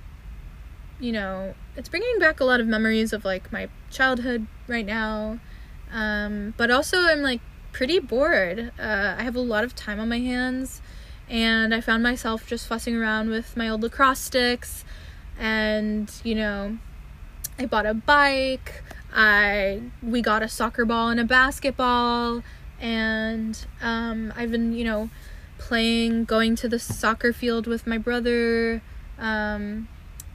you 0.99 1.11
know, 1.11 1.55
it's 1.75 1.89
bringing 1.89 2.19
back 2.19 2.39
a 2.39 2.45
lot 2.45 2.59
of 2.59 2.67
memories 2.67 3.13
of 3.13 3.25
like 3.25 3.51
my 3.51 3.69
childhood 3.89 4.47
right 4.67 4.85
now. 4.85 5.39
Um, 5.91 6.53
but 6.57 6.69
also, 6.69 6.97
I'm 6.97 7.21
like 7.21 7.41
pretty 7.71 7.99
bored. 7.99 8.71
Uh, 8.79 9.15
I 9.17 9.23
have 9.23 9.35
a 9.35 9.41
lot 9.41 9.63
of 9.63 9.75
time 9.75 9.99
on 9.99 10.09
my 10.09 10.19
hands, 10.19 10.81
and 11.29 11.73
I 11.73 11.81
found 11.81 12.03
myself 12.03 12.45
just 12.47 12.67
fussing 12.67 12.95
around 12.95 13.29
with 13.29 13.57
my 13.57 13.69
old 13.69 13.81
lacrosse 13.81 14.19
sticks. 14.19 14.85
And, 15.39 16.11
you 16.23 16.35
know, 16.35 16.77
I 17.59 17.65
bought 17.65 17.85
a 17.85 17.93
bike. 17.93 18.83
I 19.17 19.81
we 20.03 20.21
got 20.21 20.43
a 20.43 20.47
soccer 20.47 20.85
ball 20.85 21.09
and 21.09 21.19
a 21.19 21.23
basketball, 21.23 22.43
and 22.79 23.65
um, 23.81 24.31
I've 24.37 24.51
been, 24.51 24.73
you 24.73 24.83
know, 24.83 25.09
playing, 25.57 26.25
going 26.25 26.55
to 26.57 26.69
the 26.69 26.77
soccer 26.77 27.33
field 27.33 27.65
with 27.65 27.87
my 27.87 27.97
brother, 27.97 28.83
um, 29.17 29.87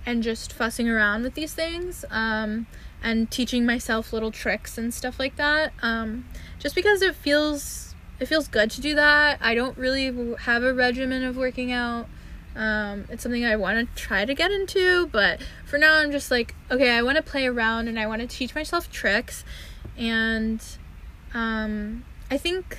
and 0.04 0.22
just 0.22 0.52
fussing 0.52 0.88
around 0.88 1.22
with 1.22 1.34
these 1.34 1.54
things. 1.54 2.04
Um, 2.10 2.66
and 3.02 3.30
teaching 3.30 3.66
myself 3.66 4.12
little 4.12 4.30
tricks 4.30 4.78
and 4.78 4.92
stuff 4.92 5.18
like 5.18 5.36
that. 5.36 5.72
Um, 5.82 6.24
just 6.58 6.74
because 6.74 7.02
it 7.02 7.14
feels 7.14 7.94
it 8.20 8.26
feels 8.26 8.48
good 8.48 8.70
to 8.72 8.80
do 8.80 8.94
that. 8.94 9.38
I 9.40 9.54
don't 9.54 9.76
really 9.76 10.34
have 10.40 10.62
a 10.62 10.72
regimen 10.72 11.24
of 11.24 11.36
working 11.36 11.72
out. 11.72 12.08
Um, 12.54 13.06
it's 13.08 13.22
something 13.22 13.44
I 13.44 13.56
want 13.56 13.88
to 13.88 14.02
try 14.02 14.24
to 14.24 14.34
get 14.34 14.50
into, 14.50 15.06
but 15.06 15.40
for 15.64 15.78
now 15.78 15.96
I'm 15.96 16.12
just 16.12 16.30
like, 16.30 16.54
okay, 16.70 16.90
I 16.90 17.02
want 17.02 17.16
to 17.16 17.22
play 17.22 17.46
around 17.46 17.88
and 17.88 17.98
I 17.98 18.06
want 18.06 18.20
to 18.20 18.26
teach 18.28 18.54
myself 18.54 18.90
tricks, 18.90 19.44
and 19.96 20.62
um, 21.34 22.04
I 22.30 22.36
think. 22.36 22.78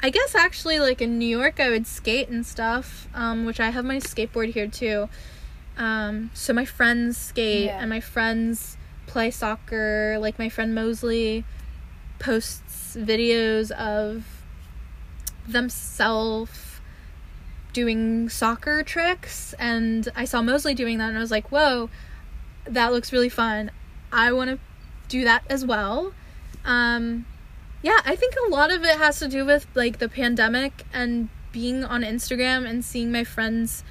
I 0.00 0.10
guess 0.10 0.36
actually, 0.36 0.78
like 0.78 1.02
in 1.02 1.18
New 1.18 1.26
York, 1.26 1.58
I 1.58 1.70
would 1.70 1.84
skate 1.84 2.28
and 2.28 2.46
stuff, 2.46 3.08
um, 3.14 3.44
which 3.44 3.58
I 3.58 3.70
have 3.70 3.84
my 3.84 3.96
skateboard 3.96 4.52
here 4.52 4.68
too. 4.68 5.08
Um, 5.76 6.30
so 6.34 6.52
my 6.52 6.64
friends 6.64 7.16
skate 7.16 7.66
yeah. 7.66 7.80
and 7.80 7.90
my 7.90 7.98
friends 7.98 8.76
play 9.06 9.32
soccer. 9.32 10.16
Like 10.20 10.38
my 10.38 10.48
friend 10.48 10.72
Mosley 10.72 11.44
posts 12.20 12.96
videos 12.96 13.72
of 13.72 14.24
themselves 15.48 16.67
doing 17.72 18.28
soccer 18.28 18.82
tricks 18.82 19.54
and 19.58 20.08
I 20.16 20.24
saw 20.24 20.42
Mosley 20.42 20.74
doing 20.74 20.98
that 20.98 21.08
and 21.08 21.18
I 21.18 21.20
was 21.20 21.30
like, 21.30 21.50
"Whoa, 21.50 21.90
that 22.64 22.92
looks 22.92 23.12
really 23.12 23.28
fun. 23.28 23.70
I 24.12 24.32
want 24.32 24.50
to 24.50 24.58
do 25.08 25.24
that 25.24 25.44
as 25.48 25.64
well." 25.64 26.12
Um 26.64 27.26
yeah, 27.82 28.00
I 28.04 28.16
think 28.16 28.34
a 28.46 28.50
lot 28.50 28.72
of 28.72 28.82
it 28.82 28.98
has 28.98 29.18
to 29.20 29.28
do 29.28 29.44
with 29.44 29.66
like 29.74 29.98
the 29.98 30.08
pandemic 30.08 30.84
and 30.92 31.28
being 31.52 31.84
on 31.84 32.02
Instagram 32.02 32.68
and 32.68 32.84
seeing 32.84 33.12
my 33.12 33.24
friends 33.24 33.84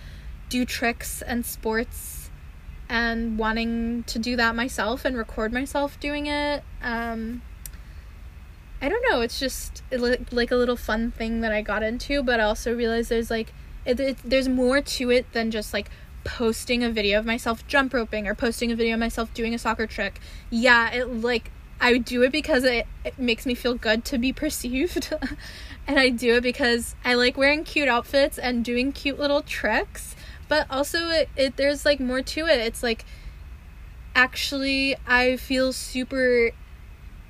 do 0.49 0.65
tricks 0.65 1.21
and 1.21 1.45
sports 1.45 2.29
and 2.89 3.37
wanting 3.37 4.03
to 4.03 4.19
do 4.19 4.35
that 4.35 4.55
myself 4.55 5.05
and 5.05 5.17
record 5.17 5.51
myself 5.51 5.99
doing 5.99 6.27
it. 6.27 6.63
Um, 6.81 7.41
I 8.81 8.89
don't 8.89 9.03
know. 9.09 9.21
It's 9.21 9.39
just 9.39 9.83
like 9.91 10.51
a 10.51 10.55
little 10.55 10.75
fun 10.75 11.11
thing 11.11 11.41
that 11.41 11.51
I 11.51 11.61
got 11.61 11.83
into, 11.83 12.23
but 12.23 12.39
I 12.39 12.43
also 12.43 12.75
realized 12.75 13.09
there's 13.09 13.31
like 13.31 13.53
it, 13.87 13.99
it, 13.99 14.17
there's 14.23 14.47
more 14.47 14.81
to 14.81 15.09
it 15.09 15.31
than 15.33 15.49
just 15.49 15.73
like 15.73 15.89
posting 16.23 16.83
a 16.83 16.89
video 16.89 17.19
of 17.19 17.25
myself 17.25 17.65
jump 17.67 17.93
roping 17.93 18.27
or 18.27 18.35
posting 18.35 18.71
a 18.71 18.75
video 18.75 18.95
of 18.95 18.99
myself 18.99 19.33
doing 19.33 19.53
a 19.53 19.59
soccer 19.59 19.87
trick. 19.87 20.19
Yeah, 20.49 20.91
it 20.91 21.05
like 21.07 21.51
I 21.79 21.97
do 21.97 22.23
it 22.23 22.31
because 22.31 22.63
it, 22.63 22.85
it 23.05 23.17
makes 23.17 23.45
me 23.45 23.55
feel 23.55 23.75
good 23.75 24.05
to 24.05 24.17
be 24.17 24.33
perceived. 24.43 25.11
and 25.87 25.97
I 25.97 26.09
do 26.09 26.35
it 26.35 26.43
because 26.43 26.95
I 27.03 27.13
like 27.15 27.37
wearing 27.37 27.63
cute 27.63 27.87
outfits 27.87 28.37
and 28.37 28.63
doing 28.63 28.91
cute 28.91 29.17
little 29.17 29.41
tricks 29.41 30.15
but 30.47 30.65
also 30.69 31.09
it, 31.09 31.29
it 31.35 31.57
there's 31.57 31.85
like 31.85 31.99
more 31.99 32.21
to 32.21 32.45
it 32.45 32.59
it's 32.59 32.83
like 32.83 33.05
actually 34.15 34.95
i 35.05 35.35
feel 35.37 35.71
super 35.71 36.51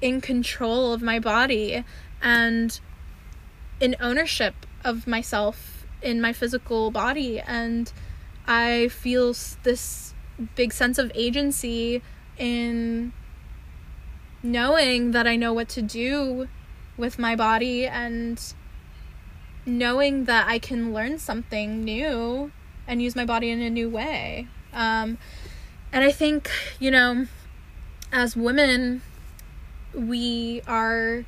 in 0.02 0.22
control 0.22 0.94
of 0.94 1.02
my 1.02 1.20
body 1.20 1.84
and 2.22 2.80
in 3.80 3.96
ownership 4.00 4.66
of 4.84 5.08
myself 5.08 5.77
in 6.02 6.22
my 6.22 6.34
physical 6.34 6.92
body 6.92 7.40
and 7.40 7.92
i 8.48 8.88
feel 8.90 9.34
this 9.64 10.14
big 10.56 10.72
sense 10.72 10.98
of 10.98 11.12
agency 11.16 12.02
in 12.38 13.12
knowing 14.44 15.12
that 15.12 15.26
i 15.28 15.36
know 15.36 15.52
what 15.54 15.68
to 15.68 15.82
do 15.82 16.48
with 16.98 17.18
my 17.18 17.36
body 17.36 17.86
and 17.86 18.54
knowing 19.66 20.26
that 20.26 20.48
i 20.48 20.60
can 20.60 20.94
learn 20.94 21.18
something 21.18 21.84
new 21.84 22.52
and 22.88 23.02
use 23.02 23.16
my 23.16 23.26
body 23.26 23.50
in 23.50 23.62
a 23.62 23.70
new 23.70 23.90
way. 23.90 24.48
Um, 24.74 25.18
and 25.92 26.04
I 26.04 26.12
think, 26.12 26.50
you 26.80 26.90
know, 26.90 27.28
as 28.12 28.36
women, 28.36 29.02
we 29.94 30.62
are 30.68 31.26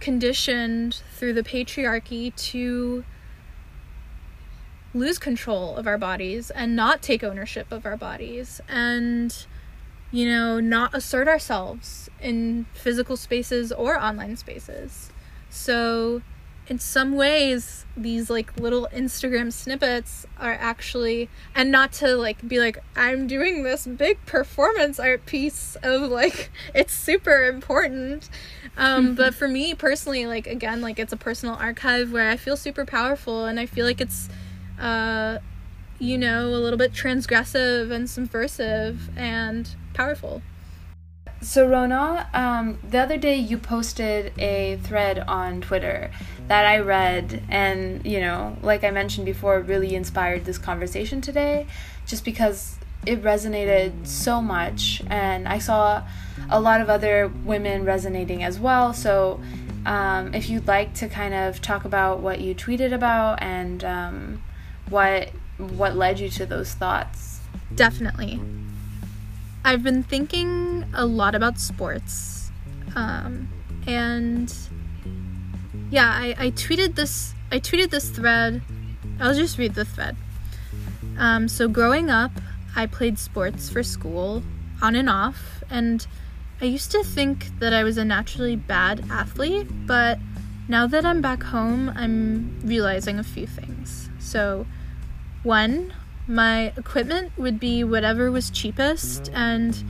conditioned 0.00 1.02
through 1.14 1.34
the 1.34 1.42
patriarchy 1.42 2.34
to 2.34 3.04
lose 4.96 5.18
control 5.18 5.76
of 5.76 5.86
our 5.86 5.98
bodies 5.98 6.50
and 6.50 6.74
not 6.74 7.02
take 7.02 7.22
ownership 7.22 7.70
of 7.70 7.84
our 7.84 7.96
bodies 7.96 8.60
and 8.68 9.46
you 10.10 10.26
know 10.26 10.60
not 10.60 10.94
assert 10.94 11.28
ourselves 11.28 12.08
in 12.20 12.66
physical 12.72 13.16
spaces 13.16 13.72
or 13.72 13.98
online 13.98 14.36
spaces. 14.36 15.10
So 15.50 16.22
in 16.68 16.78
some 16.78 17.14
ways 17.14 17.86
these 17.96 18.28
like 18.28 18.58
little 18.58 18.88
instagram 18.92 19.52
snippets 19.52 20.26
are 20.38 20.54
actually 20.54 21.28
and 21.54 21.70
not 21.70 21.92
to 21.92 22.16
like 22.16 22.46
be 22.46 22.58
like 22.58 22.78
i'm 22.96 23.26
doing 23.26 23.62
this 23.62 23.86
big 23.86 24.18
performance 24.26 24.98
art 24.98 25.24
piece 25.26 25.76
of 25.82 26.10
like 26.10 26.50
it's 26.74 26.92
super 26.92 27.44
important. 27.44 28.28
Um 28.76 29.14
but 29.20 29.34
for 29.34 29.48
me 29.48 29.74
personally 29.74 30.26
like 30.26 30.46
again 30.46 30.80
like 30.80 30.98
it's 30.98 31.12
a 31.12 31.16
personal 31.16 31.54
archive 31.54 32.12
where 32.12 32.30
i 32.30 32.36
feel 32.36 32.56
super 32.56 32.84
powerful 32.84 33.44
and 33.44 33.60
i 33.60 33.66
feel 33.66 33.86
like 33.86 34.00
it's 34.00 34.28
uh 34.78 35.38
you 35.98 36.18
know 36.18 36.48
a 36.48 36.58
little 36.58 36.78
bit 36.78 36.92
transgressive 36.92 37.90
and 37.90 38.08
subversive 38.08 39.10
and 39.16 39.74
powerful 39.94 40.42
so 41.42 41.66
Rona, 41.66 42.28
um, 42.32 42.78
the 42.88 42.98
other 42.98 43.18
day 43.18 43.36
you 43.36 43.58
posted 43.58 44.32
a 44.38 44.78
thread 44.82 45.18
on 45.18 45.60
Twitter 45.60 46.10
that 46.48 46.64
I 46.64 46.78
read, 46.78 47.42
and 47.48 48.04
you 48.06 48.20
know, 48.20 48.56
like 48.62 48.84
I 48.84 48.90
mentioned 48.90 49.26
before, 49.26 49.60
really 49.60 49.94
inspired 49.94 50.44
this 50.44 50.56
conversation 50.56 51.20
today, 51.20 51.66
just 52.06 52.24
because 52.24 52.78
it 53.04 53.22
resonated 53.22 54.06
so 54.06 54.40
much, 54.40 55.02
and 55.08 55.46
I 55.46 55.58
saw 55.58 56.02
a 56.50 56.60
lot 56.60 56.80
of 56.80 56.88
other 56.88 57.28
women 57.28 57.84
resonating 57.84 58.42
as 58.42 58.58
well. 58.58 58.94
So, 58.94 59.40
um, 59.84 60.34
if 60.34 60.48
you'd 60.48 60.66
like 60.66 60.94
to 60.94 61.08
kind 61.08 61.34
of 61.34 61.60
talk 61.60 61.84
about 61.84 62.20
what 62.20 62.40
you 62.40 62.54
tweeted 62.54 62.92
about 62.92 63.42
and 63.42 63.84
um, 63.84 64.42
what 64.90 65.30
what 65.58 65.96
led 65.96 66.20
you 66.20 66.28
to 66.30 66.46
those 66.46 66.72
thoughts, 66.72 67.40
definitely. 67.74 68.40
I've 69.64 69.82
been 69.82 70.02
thinking 70.02 70.84
a 70.94 71.04
lot 71.04 71.34
about 71.34 71.58
sports, 71.58 72.50
um, 72.94 73.48
and 73.86 74.54
yeah, 75.90 76.08
I, 76.08 76.34
I 76.38 76.50
tweeted 76.50 76.94
this. 76.94 77.34
I 77.50 77.58
tweeted 77.58 77.90
this 77.90 78.10
thread. 78.10 78.62
I'll 79.20 79.34
just 79.34 79.58
read 79.58 79.74
the 79.74 79.84
thread. 79.84 80.16
Um, 81.18 81.48
so 81.48 81.68
growing 81.68 82.10
up, 82.10 82.32
I 82.74 82.86
played 82.86 83.18
sports 83.18 83.70
for 83.70 83.82
school, 83.82 84.42
on 84.82 84.94
and 84.94 85.08
off, 85.08 85.62
and 85.70 86.06
I 86.60 86.66
used 86.66 86.90
to 86.92 87.02
think 87.02 87.58
that 87.58 87.72
I 87.72 87.84
was 87.84 87.98
a 87.98 88.04
naturally 88.04 88.56
bad 88.56 89.04
athlete, 89.10 89.68
but 89.86 90.18
now 90.68 90.86
that 90.86 91.04
I'm 91.04 91.20
back 91.20 91.42
home, 91.42 91.92
I'm 91.94 92.60
realizing 92.64 93.18
a 93.18 93.24
few 93.24 93.46
things. 93.46 94.10
So, 94.18 94.66
one, 95.46 95.94
my 96.26 96.72
equipment 96.76 97.30
would 97.38 97.60
be 97.60 97.84
whatever 97.84 98.30
was 98.30 98.50
cheapest, 98.50 99.30
and 99.32 99.82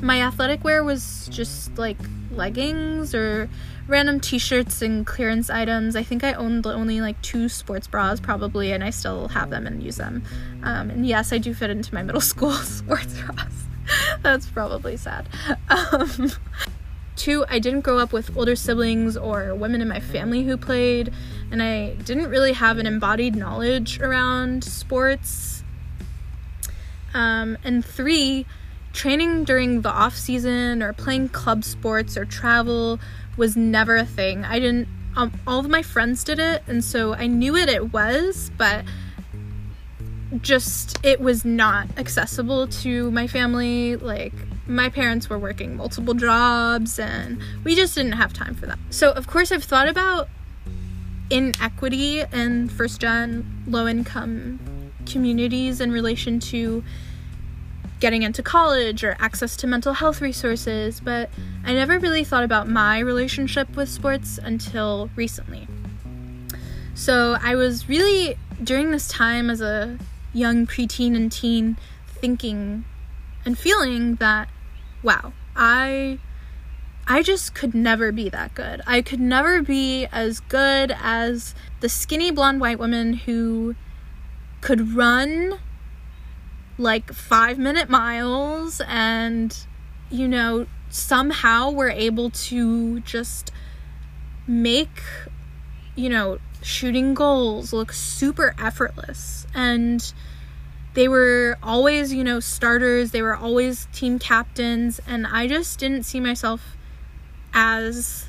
my 0.00 0.22
athletic 0.22 0.62
wear 0.64 0.82
was 0.84 1.28
just 1.30 1.76
like 1.76 1.98
leggings 2.30 3.14
or 3.14 3.50
random 3.88 4.20
t-shirts 4.20 4.82
and 4.82 5.04
clearance 5.04 5.50
items. 5.50 5.96
I 5.96 6.04
think 6.04 6.22
I 6.22 6.32
owned 6.34 6.64
only 6.64 7.00
like 7.00 7.20
two 7.22 7.48
sports 7.48 7.88
bras 7.88 8.20
probably, 8.20 8.72
and 8.72 8.84
I 8.84 8.90
still 8.90 9.28
have 9.28 9.50
them 9.50 9.66
and 9.66 9.82
use 9.82 9.96
them. 9.96 10.22
Um, 10.62 10.90
and 10.90 11.04
yes, 11.04 11.32
I 11.32 11.38
do 11.38 11.52
fit 11.52 11.70
into 11.70 11.92
my 11.92 12.02
middle 12.02 12.20
school 12.32 12.52
sports 12.52 13.20
bras. 13.20 13.66
That's 14.22 14.46
probably 14.46 14.96
sad. 14.96 15.28
Um, 15.68 16.30
two, 17.16 17.44
I 17.48 17.58
didn't 17.58 17.80
grow 17.80 17.98
up 17.98 18.12
with 18.12 18.36
older 18.36 18.54
siblings 18.54 19.16
or 19.16 19.54
women 19.54 19.82
in 19.82 19.88
my 19.88 20.00
family 20.00 20.44
who 20.44 20.56
played, 20.56 21.12
and 21.50 21.62
I 21.62 21.94
didn't 21.94 22.28
really 22.28 22.52
have 22.52 22.78
an 22.78 22.86
embodied 22.86 23.34
knowledge 23.34 24.00
around 24.00 24.64
sports. 24.64 25.62
Um, 27.12 27.58
and 27.64 27.84
three, 27.84 28.46
training 28.92 29.44
during 29.44 29.82
the 29.82 29.90
off 29.90 30.16
season 30.16 30.82
or 30.82 30.92
playing 30.92 31.30
club 31.30 31.64
sports 31.64 32.16
or 32.16 32.24
travel 32.24 33.00
was 33.36 33.56
never 33.56 33.96
a 33.96 34.04
thing. 34.06 34.44
I 34.44 34.58
didn't. 34.58 34.88
Um, 35.16 35.32
all 35.44 35.58
of 35.58 35.68
my 35.68 35.82
friends 35.82 36.22
did 36.22 36.38
it, 36.38 36.62
and 36.68 36.84
so 36.84 37.14
I 37.14 37.26
knew 37.26 37.56
it. 37.56 37.68
It 37.68 37.92
was, 37.92 38.52
but 38.56 38.84
just 40.40 41.04
it 41.04 41.20
was 41.20 41.44
not 41.44 41.88
accessible 41.98 42.68
to 42.68 43.10
my 43.10 43.26
family 43.26 43.96
like 43.96 44.32
my 44.66 44.88
parents 44.88 45.28
were 45.28 45.38
working 45.38 45.76
multiple 45.76 46.14
jobs 46.14 47.00
and 47.00 47.40
we 47.64 47.74
just 47.74 47.96
didn't 47.96 48.12
have 48.12 48.32
time 48.32 48.54
for 48.54 48.66
that 48.66 48.78
so 48.90 49.10
of 49.10 49.26
course 49.26 49.50
i've 49.50 49.64
thought 49.64 49.88
about 49.88 50.28
inequity 51.30 52.22
in 52.32 52.68
first 52.68 53.00
gen 53.00 53.62
low 53.66 53.86
income 53.86 54.58
communities 55.06 55.80
in 55.80 55.90
relation 55.92 56.40
to 56.40 56.82
getting 58.00 58.22
into 58.22 58.42
college 58.42 59.04
or 59.04 59.16
access 59.20 59.56
to 59.56 59.66
mental 59.66 59.94
health 59.94 60.20
resources 60.20 61.00
but 61.00 61.30
i 61.64 61.72
never 61.72 61.98
really 61.98 62.24
thought 62.24 62.44
about 62.44 62.68
my 62.68 62.98
relationship 62.98 63.76
with 63.76 63.88
sports 63.88 64.38
until 64.42 65.10
recently. 65.16 65.66
So 66.94 67.36
i 67.42 67.54
was 67.54 67.88
really 67.88 68.36
during 68.62 68.90
this 68.90 69.08
time 69.08 69.48
as 69.48 69.60
a 69.60 69.98
young 70.32 70.66
preteen 70.66 71.16
and 71.16 71.30
teen 71.30 71.76
thinking 72.06 72.84
and 73.44 73.58
feeling 73.58 74.16
that 74.16 74.48
wow 75.02 75.32
i 75.56 76.18
i 77.06 77.22
just 77.22 77.54
could 77.54 77.74
never 77.74 78.12
be 78.12 78.28
that 78.28 78.54
good. 78.54 78.80
I 78.86 79.02
could 79.02 79.20
never 79.20 79.62
be 79.62 80.06
as 80.12 80.40
good 80.40 80.94
as 81.02 81.54
the 81.80 81.88
skinny 81.88 82.30
blonde 82.30 82.60
white 82.60 82.78
woman 82.78 83.14
who 83.14 83.74
could 84.60 84.94
run 84.94 85.58
like 86.78 87.12
5 87.12 87.58
minute 87.58 87.88
miles 87.88 88.80
and 88.86 89.56
you 90.10 90.26
know 90.26 90.66
somehow 90.88 91.70
we're 91.70 91.90
able 91.90 92.30
to 92.30 93.00
just 93.00 93.52
make 94.46 95.02
you 95.94 96.08
know 96.08 96.38
shooting 96.62 97.14
goals 97.14 97.72
look 97.72 97.92
super 97.92 98.54
effortless. 98.58 99.46
And 99.54 100.12
they 100.94 101.08
were 101.08 101.56
always, 101.62 102.12
you 102.12 102.24
know, 102.24 102.40
starters, 102.40 103.10
they 103.12 103.22
were 103.22 103.36
always 103.36 103.86
team 103.92 104.18
captains, 104.18 105.00
and 105.06 105.26
I 105.26 105.46
just 105.46 105.78
didn't 105.78 106.04
see 106.04 106.20
myself 106.20 106.76
as 107.52 108.28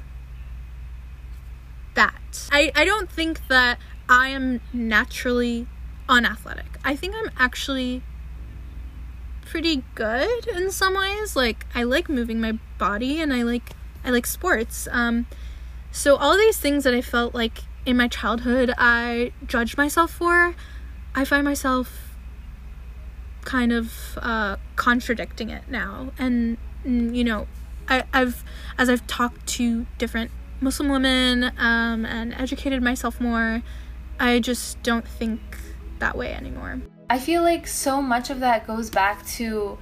that. 1.94 2.50
I, 2.52 2.72
I 2.76 2.86
don't 2.86 3.10
think 3.10 3.48
that 3.48 3.78
I 4.10 4.30
am 4.30 4.62
naturally 4.74 5.68
unathletic. 6.08 6.78
I 6.84 6.96
think 6.96 7.16
I'm 7.16 7.32
actually 7.38 8.02
pretty 9.46 9.84
good 9.96 10.48
in 10.48 10.72
some 10.72 10.96
ways. 10.96 11.36
Like 11.36 11.66
I 11.76 11.84
like 11.84 12.10
moving 12.10 12.40
my 12.40 12.54
body 12.78 13.22
and 13.22 13.34
I 13.34 13.44
like 13.44 13.72
I 14.04 14.10
like 14.10 14.26
sports. 14.26 14.88
Um 14.92 15.28
so 15.92 16.16
all 16.16 16.38
these 16.38 16.58
things 16.58 16.84
that 16.86 16.94
I 16.94 17.02
felt 17.02 17.36
like 17.36 17.64
in 17.86 17.98
my 17.98 18.08
childhood 18.08 18.74
I 18.78 19.34
judged 19.46 19.78
myself 19.78 20.12
for, 20.12 20.56
I 21.14 21.26
find 21.26 21.44
myself 21.44 22.12
kind 23.44 23.72
of 23.72 24.18
uh, 24.22 24.58
contradicting 24.76 25.50
it 25.50 25.64
now. 25.68 26.12
And, 26.18 26.58
mm, 26.86 27.16
you 27.16 27.24
know, 27.24 27.48
I, 27.92 28.20
have 28.20 28.44
as 28.78 28.90
I've 28.90 29.06
talked 29.08 29.46
to 29.48 29.86
different 29.98 30.32
Muslim 30.60 30.90
women 30.90 31.52
um, 31.58 32.06
and 32.06 32.34
educated 32.34 32.82
myself 32.82 33.20
more, 33.20 33.62
I 34.20 34.40
just 34.40 34.82
don't 34.84 35.08
think 35.08 35.40
that 36.00 36.18
way 36.18 36.34
anymore. 36.34 36.82
I 37.10 37.20
feel 37.20 37.42
like 37.42 37.68
so 37.68 38.02
much 38.02 38.30
of 38.30 38.40
that 38.40 38.66
goes 38.66 38.90
back 38.90 39.26
to 39.38 39.78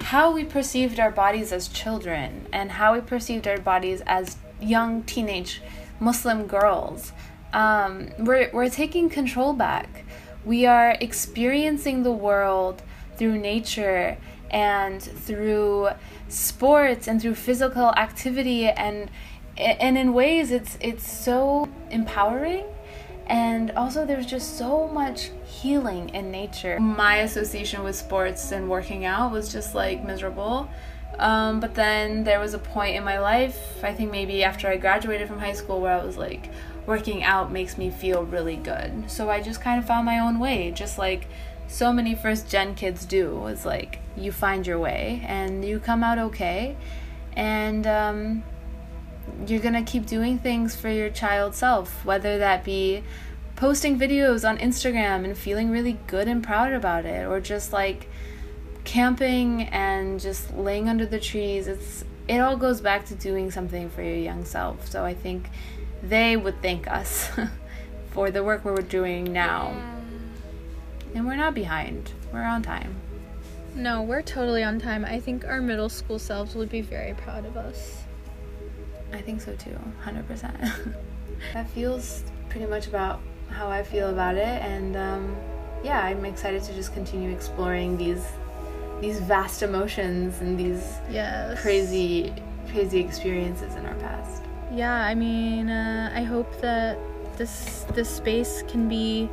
how 0.00 0.32
we 0.32 0.44
perceived 0.44 0.98
our 0.98 1.10
bodies 1.10 1.52
as 1.52 1.68
children 1.68 2.48
and 2.52 2.72
how 2.72 2.94
we 2.94 3.00
perceived 3.00 3.46
our 3.46 3.58
bodies 3.58 4.02
as 4.06 4.36
young 4.60 5.02
teenage 5.04 5.62
Muslim 6.00 6.46
girls 6.46 7.12
um, 7.54 8.08
we're, 8.18 8.50
we're 8.52 8.68
taking 8.68 9.08
control 9.08 9.52
back. 9.52 10.04
We 10.44 10.66
are 10.66 10.96
experiencing 11.00 12.02
the 12.02 12.12
world 12.12 12.82
through 13.16 13.38
nature 13.38 14.18
and 14.50 15.00
through 15.00 15.90
sports 16.34 17.08
and 17.08 17.20
through 17.20 17.34
physical 17.34 17.90
activity 17.90 18.66
and 18.66 19.10
and 19.56 19.96
in 19.96 20.12
ways 20.12 20.50
it's 20.50 20.76
it's 20.80 21.08
so 21.08 21.68
empowering. 21.90 22.64
And 23.26 23.70
also 23.72 24.04
there's 24.04 24.26
just 24.26 24.58
so 24.58 24.86
much 24.88 25.30
healing 25.46 26.10
in 26.10 26.30
nature. 26.30 26.78
My 26.78 27.18
association 27.18 27.82
with 27.82 27.96
sports 27.96 28.52
and 28.52 28.68
working 28.68 29.04
out 29.04 29.32
was 29.32 29.50
just 29.50 29.74
like 29.74 30.04
miserable. 30.04 30.68
Um, 31.18 31.60
but 31.60 31.74
then 31.74 32.24
there 32.24 32.40
was 32.40 32.54
a 32.54 32.58
point 32.58 32.96
in 32.96 33.04
my 33.04 33.20
life 33.20 33.84
i 33.84 33.94
think 33.94 34.10
maybe 34.10 34.42
after 34.42 34.66
i 34.66 34.76
graduated 34.76 35.28
from 35.28 35.38
high 35.38 35.52
school 35.52 35.80
where 35.80 35.96
i 35.96 36.04
was 36.04 36.16
like 36.16 36.50
working 36.86 37.22
out 37.22 37.50
makes 37.50 37.78
me 37.78 37.90
feel 37.90 38.24
really 38.24 38.56
good. 38.56 39.10
So 39.10 39.30
I 39.30 39.40
just 39.40 39.60
kind 39.60 39.78
of 39.78 39.86
found 39.86 40.06
my 40.06 40.18
own 40.18 40.38
way, 40.38 40.70
just 40.70 40.98
like 40.98 41.26
so 41.66 41.92
many 41.92 42.14
first 42.14 42.48
gen 42.48 42.74
kids 42.74 43.04
do. 43.04 43.46
It's 43.46 43.64
like 43.64 43.98
you 44.16 44.32
find 44.32 44.66
your 44.66 44.78
way 44.78 45.24
and 45.26 45.64
you 45.64 45.78
come 45.78 46.02
out 46.02 46.18
okay, 46.18 46.76
and 47.36 47.86
um, 47.86 48.44
you're 49.46 49.60
gonna 49.60 49.82
keep 49.82 50.06
doing 50.06 50.38
things 50.38 50.76
for 50.76 50.88
your 50.88 51.10
child 51.10 51.54
self, 51.54 52.04
whether 52.04 52.38
that 52.38 52.64
be 52.64 53.02
posting 53.56 53.98
videos 53.98 54.48
on 54.48 54.58
Instagram 54.58 55.24
and 55.24 55.36
feeling 55.36 55.70
really 55.70 55.98
good 56.06 56.28
and 56.28 56.42
proud 56.42 56.72
about 56.72 57.04
it, 57.04 57.26
or 57.26 57.40
just 57.40 57.72
like 57.72 58.08
camping 58.84 59.62
and 59.64 60.20
just 60.20 60.54
laying 60.54 60.88
under 60.88 61.06
the 61.06 61.18
trees. 61.18 61.66
It's 61.66 62.04
it 62.26 62.38
all 62.38 62.56
goes 62.56 62.80
back 62.80 63.04
to 63.06 63.14
doing 63.14 63.50
something 63.50 63.90
for 63.90 64.02
your 64.02 64.16
young 64.16 64.44
self. 64.44 64.88
So 64.88 65.04
I 65.04 65.14
think 65.14 65.50
they 66.02 66.36
would 66.36 66.60
thank 66.62 66.88
us 66.90 67.30
for 68.10 68.30
the 68.30 68.42
work 68.42 68.64
we're 68.64 68.76
doing 68.76 69.32
now. 69.32 69.93
And 71.14 71.26
we're 71.26 71.36
not 71.36 71.54
behind, 71.54 72.12
we're 72.32 72.42
on 72.42 72.62
time. 72.62 72.94
No, 73.74 74.02
we're 74.02 74.22
totally 74.22 74.62
on 74.62 74.78
time. 74.78 75.04
I 75.04 75.18
think 75.20 75.44
our 75.44 75.60
middle 75.60 75.88
school 75.88 76.18
selves 76.18 76.54
would 76.54 76.68
be 76.68 76.80
very 76.80 77.14
proud 77.14 77.44
of 77.44 77.56
us. 77.56 78.02
I 79.12 79.20
think 79.20 79.40
so 79.40 79.54
too, 79.54 79.78
100%. 80.04 80.94
that 81.52 81.70
feels 81.70 82.24
pretty 82.48 82.66
much 82.66 82.86
about 82.86 83.20
how 83.50 83.68
I 83.68 83.82
feel 83.82 84.10
about 84.10 84.36
it, 84.36 84.62
and 84.62 84.96
um, 84.96 85.36
yeah, 85.84 86.00
I'm 86.00 86.24
excited 86.24 86.62
to 86.64 86.74
just 86.74 86.92
continue 86.94 87.30
exploring 87.30 87.96
these 87.96 88.24
these 89.00 89.20
vast 89.20 89.62
emotions 89.62 90.40
and 90.40 90.58
these 90.58 90.98
yes. 91.10 91.60
crazy 91.60 92.32
crazy 92.70 93.00
experiences 93.00 93.74
in 93.74 93.84
our 93.84 93.94
past 93.96 94.44
yeah, 94.74 95.04
I 95.04 95.14
mean, 95.14 95.70
uh, 95.70 96.10
I 96.14 96.22
hope 96.22 96.60
that 96.60 96.98
this 97.36 97.86
this 97.94 98.08
space 98.08 98.64
can 98.68 98.88
be 98.88 99.28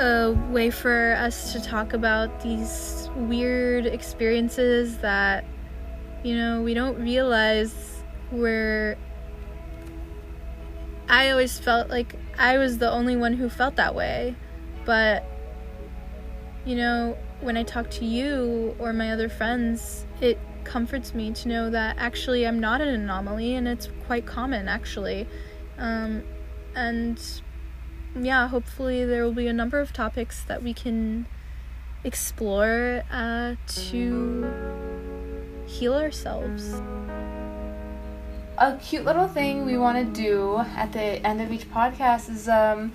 a 0.00 0.32
way 0.50 0.70
for 0.70 1.14
us 1.18 1.52
to 1.52 1.60
talk 1.60 1.92
about 1.92 2.40
these 2.40 3.10
weird 3.14 3.84
experiences 3.84 4.98
that, 4.98 5.44
you 6.24 6.34
know, 6.34 6.62
we 6.62 6.72
don't 6.72 6.98
realize 6.98 8.02
we're. 8.32 8.96
I 11.08 11.30
always 11.30 11.58
felt 11.58 11.90
like 11.90 12.14
I 12.38 12.56
was 12.56 12.78
the 12.78 12.90
only 12.90 13.16
one 13.16 13.34
who 13.34 13.50
felt 13.50 13.76
that 13.76 13.94
way. 13.94 14.36
But, 14.86 15.24
you 16.64 16.76
know, 16.76 17.18
when 17.40 17.56
I 17.56 17.62
talk 17.62 17.90
to 17.90 18.04
you 18.04 18.74
or 18.78 18.92
my 18.92 19.12
other 19.12 19.28
friends, 19.28 20.06
it 20.20 20.38
comforts 20.64 21.14
me 21.14 21.32
to 21.32 21.48
know 21.48 21.70
that 21.70 21.96
actually 21.98 22.46
I'm 22.46 22.60
not 22.60 22.80
an 22.80 22.88
anomaly 22.88 23.54
and 23.54 23.68
it's 23.68 23.88
quite 24.06 24.24
common, 24.24 24.68
actually. 24.68 25.28
Um, 25.78 26.22
and 26.74 27.20
yeah, 28.18 28.48
hopefully 28.48 29.04
there 29.04 29.24
will 29.24 29.32
be 29.32 29.46
a 29.46 29.52
number 29.52 29.80
of 29.80 29.92
topics 29.92 30.42
that 30.44 30.62
we 30.62 30.74
can 30.74 31.26
explore 32.04 33.02
uh, 33.10 33.54
to 33.66 34.50
heal 35.66 35.94
ourselves. 35.94 36.80
A 38.58 38.76
cute 38.76 39.04
little 39.04 39.28
thing 39.28 39.64
we 39.64 39.78
want 39.78 39.96
to 39.98 40.22
do 40.22 40.58
at 40.76 40.92
the 40.92 41.24
end 41.26 41.40
of 41.40 41.50
each 41.52 41.70
podcast 41.70 42.28
is 42.28 42.48
um, 42.48 42.92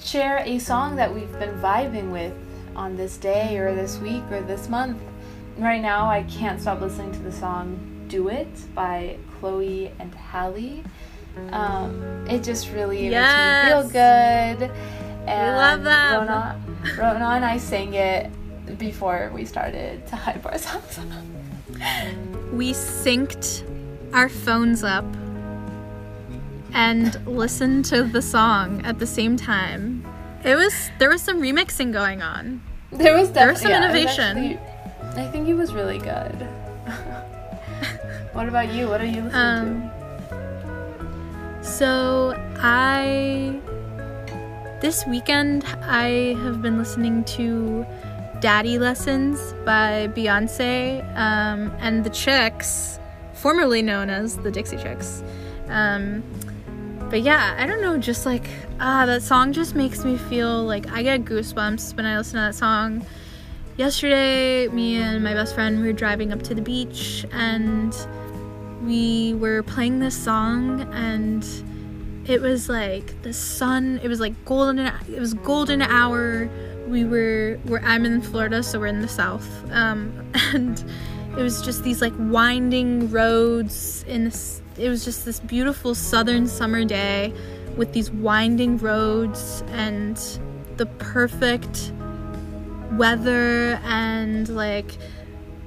share 0.00 0.42
a 0.46 0.58
song 0.58 0.96
that 0.96 1.14
we've 1.14 1.38
been 1.38 1.60
vibing 1.60 2.10
with 2.10 2.32
on 2.74 2.96
this 2.96 3.16
day 3.16 3.58
or 3.58 3.74
this 3.74 3.98
week 3.98 4.22
or 4.30 4.40
this 4.40 4.68
month. 4.68 4.98
Right 5.58 5.82
now, 5.82 6.08
I 6.08 6.22
can't 6.22 6.60
stop 6.60 6.80
listening 6.80 7.12
to 7.12 7.18
the 7.18 7.32
song 7.32 8.06
Do 8.08 8.28
It 8.28 8.48
by 8.74 9.18
Chloe 9.38 9.92
and 9.98 10.14
Halle. 10.14 10.84
Um, 11.52 12.26
it 12.28 12.42
just 12.42 12.70
really 12.72 13.08
Yes. 13.08 13.64
makes 13.82 13.94
me 13.94 13.98
feel 13.98 14.58
good. 14.58 14.70
And 15.26 15.56
love 15.56 15.82
them. 15.84 16.12
Rona, 16.28 16.60
Rona 16.98 17.24
and 17.36 17.44
I 17.44 17.58
sang 17.58 17.94
it 17.94 18.30
before 18.78 19.30
we 19.34 19.44
started 19.44 20.06
to 20.08 20.16
hype 20.16 20.44
ourselves 20.46 20.98
up. 20.98 21.04
We 22.52 22.72
synced 22.72 23.62
our 24.14 24.28
phones 24.28 24.82
up 24.84 25.04
and 26.74 27.18
listened 27.26 27.84
to 27.86 28.02
the 28.04 28.22
song 28.22 28.82
at 28.84 28.98
the 28.98 29.06
same 29.06 29.36
time. 29.36 30.04
It 30.44 30.54
was 30.54 30.90
there 30.98 31.08
was 31.08 31.22
some 31.22 31.40
remixing 31.40 31.92
going 31.92 32.22
on. 32.22 32.60
There 32.92 33.16
was 33.18 33.30
There 33.32 33.48
was 33.48 33.60
definitely 33.60 33.62
some 33.62 33.70
yeah, 33.70 33.84
innovation. 33.84 34.38
actually- 34.38 35.22
I 35.22 35.26
think 35.30 35.48
it 35.48 35.54
was 35.54 35.72
really 35.74 35.98
good. 35.98 36.36
what 38.32 38.48
about 38.48 38.72
you? 38.72 38.88
What 38.88 39.00
are 39.00 39.06
you 39.06 39.22
listening 39.22 39.82
Um, 39.82 39.90
So 41.68 42.34
I 42.56 43.60
this 44.80 45.06
weekend 45.06 45.64
I 45.82 46.34
have 46.42 46.60
been 46.62 46.78
listening 46.78 47.24
to 47.36 47.86
Daddy 48.40 48.78
Lessons 48.78 49.52
by 49.64 50.08
Beyonce 50.08 51.04
um, 51.16 51.70
and 51.78 52.04
the 52.04 52.10
Chicks, 52.10 52.98
formerly 53.34 53.82
known 53.82 54.08
as 54.08 54.38
the 54.38 54.50
Dixie 54.50 54.78
Chicks. 54.78 55.22
Um, 55.68 56.24
but 57.10 57.20
yeah, 57.20 57.54
I 57.58 57.66
don't 57.66 57.82
know, 57.82 57.98
just 57.98 58.24
like 58.26 58.48
ah, 58.80 59.04
that 59.06 59.22
song 59.22 59.52
just 59.52 59.76
makes 59.76 60.04
me 60.04 60.16
feel 60.16 60.64
like 60.64 60.90
I 60.90 61.02
get 61.02 61.24
goosebumps 61.24 61.96
when 61.96 62.06
I 62.06 62.16
listen 62.16 62.34
to 62.34 62.46
that 62.46 62.54
song. 62.54 63.06
Yesterday, 63.76 64.68
me 64.68 64.96
and 64.96 65.22
my 65.22 65.34
best 65.34 65.54
friend 65.54 65.80
we 65.80 65.86
were 65.86 65.92
driving 65.92 66.32
up 66.32 66.42
to 66.44 66.54
the 66.54 66.62
beach 66.62 67.24
and 67.30 67.94
we 68.82 69.34
were 69.34 69.62
playing 69.62 69.98
this 69.98 70.16
song 70.16 70.82
and 70.92 71.44
it 72.26 72.40
was 72.40 72.68
like 72.68 73.20
the 73.22 73.32
sun 73.32 74.00
it 74.02 74.08
was 74.08 74.20
like 74.20 74.32
golden 74.44 74.78
it 74.78 75.20
was 75.20 75.34
golden 75.34 75.82
hour. 75.82 76.48
We 76.86 77.04
were 77.04 77.58
i'm 77.84 78.06
in 78.06 78.22
florida 78.22 78.62
so 78.62 78.80
we're 78.80 78.86
in 78.86 79.02
the 79.02 79.08
south. 79.08 79.48
Um, 79.70 80.30
and 80.54 80.82
it 81.36 81.42
was 81.42 81.62
just 81.62 81.84
these 81.84 82.00
like 82.00 82.14
winding 82.18 83.10
roads 83.10 84.04
in 84.08 84.24
this 84.24 84.62
it 84.76 84.88
was 84.88 85.04
just 85.04 85.24
this 85.24 85.40
beautiful 85.40 85.94
southern 85.94 86.46
summer 86.46 86.84
day 86.84 87.32
with 87.76 87.92
these 87.92 88.10
winding 88.10 88.78
roads 88.78 89.62
and 89.68 90.16
the 90.76 90.86
perfect 90.86 91.92
weather 92.92 93.80
and 93.84 94.48
like 94.48 94.96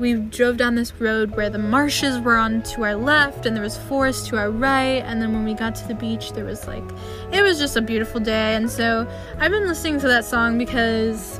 we 0.01 0.15
drove 0.15 0.57
down 0.57 0.73
this 0.73 0.91
road 0.99 1.35
where 1.37 1.49
the 1.49 1.59
marshes 1.59 2.19
were 2.19 2.35
on 2.35 2.63
to 2.63 2.83
our 2.83 2.95
left 2.95 3.45
and 3.45 3.55
there 3.55 3.63
was 3.63 3.77
forest 3.77 4.25
to 4.27 4.35
our 4.35 4.49
right 4.49 5.03
and 5.05 5.21
then 5.21 5.31
when 5.31 5.45
we 5.45 5.53
got 5.53 5.75
to 5.75 5.87
the 5.87 5.93
beach 5.93 6.33
there 6.33 6.43
was 6.43 6.67
like 6.67 6.83
it 7.31 7.43
was 7.43 7.59
just 7.59 7.77
a 7.77 7.81
beautiful 7.81 8.19
day 8.19 8.55
and 8.55 8.69
so 8.69 9.07
i've 9.37 9.51
been 9.51 9.67
listening 9.67 9.99
to 9.99 10.07
that 10.07 10.25
song 10.25 10.57
because 10.57 11.39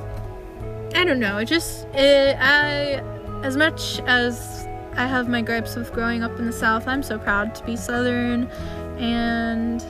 i 0.93 1.03
don't 1.03 1.19
know 1.19 1.39
it 1.39 1.45
just 1.45 1.87
it 1.95 2.37
i 2.39 3.03
as 3.43 3.57
much 3.57 3.99
as 4.01 4.67
i 4.93 5.07
have 5.07 5.27
my 5.27 5.41
gripes 5.41 5.75
with 5.75 5.91
growing 5.91 6.21
up 6.21 6.37
in 6.37 6.45
the 6.45 6.53
south 6.53 6.87
i'm 6.87 7.01
so 7.01 7.17
proud 7.17 7.55
to 7.55 7.65
be 7.65 7.75
southern 7.75 8.43
and 8.99 9.83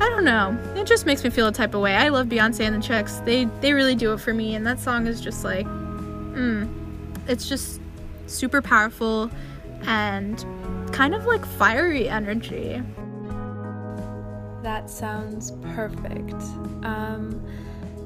I 0.00 0.08
don't 0.08 0.24
know. 0.24 0.58
It 0.74 0.84
just 0.84 1.06
makes 1.06 1.22
me 1.22 1.30
feel 1.30 1.46
a 1.46 1.52
type 1.52 1.74
of 1.74 1.80
way. 1.80 1.94
I 1.94 2.08
love 2.08 2.26
Beyonce 2.26 2.64
and 2.64 2.74
the 2.74 2.84
Chicks. 2.84 3.18
They 3.18 3.44
they 3.60 3.72
really 3.72 3.94
do 3.94 4.12
it 4.12 4.18
for 4.18 4.34
me, 4.34 4.56
and 4.56 4.66
that 4.66 4.80
song 4.80 5.06
is 5.06 5.20
just 5.20 5.44
like, 5.44 5.64
mm, 5.64 6.68
it's 7.28 7.48
just 7.48 7.80
super 8.26 8.62
powerful 8.62 9.30
and 9.82 10.44
kind 10.92 11.14
of 11.14 11.26
like 11.26 11.44
fiery 11.44 12.08
energy. 12.08 12.82
That 14.62 14.88
sounds 14.88 15.52
perfect. 15.74 16.40
Um, 16.84 17.44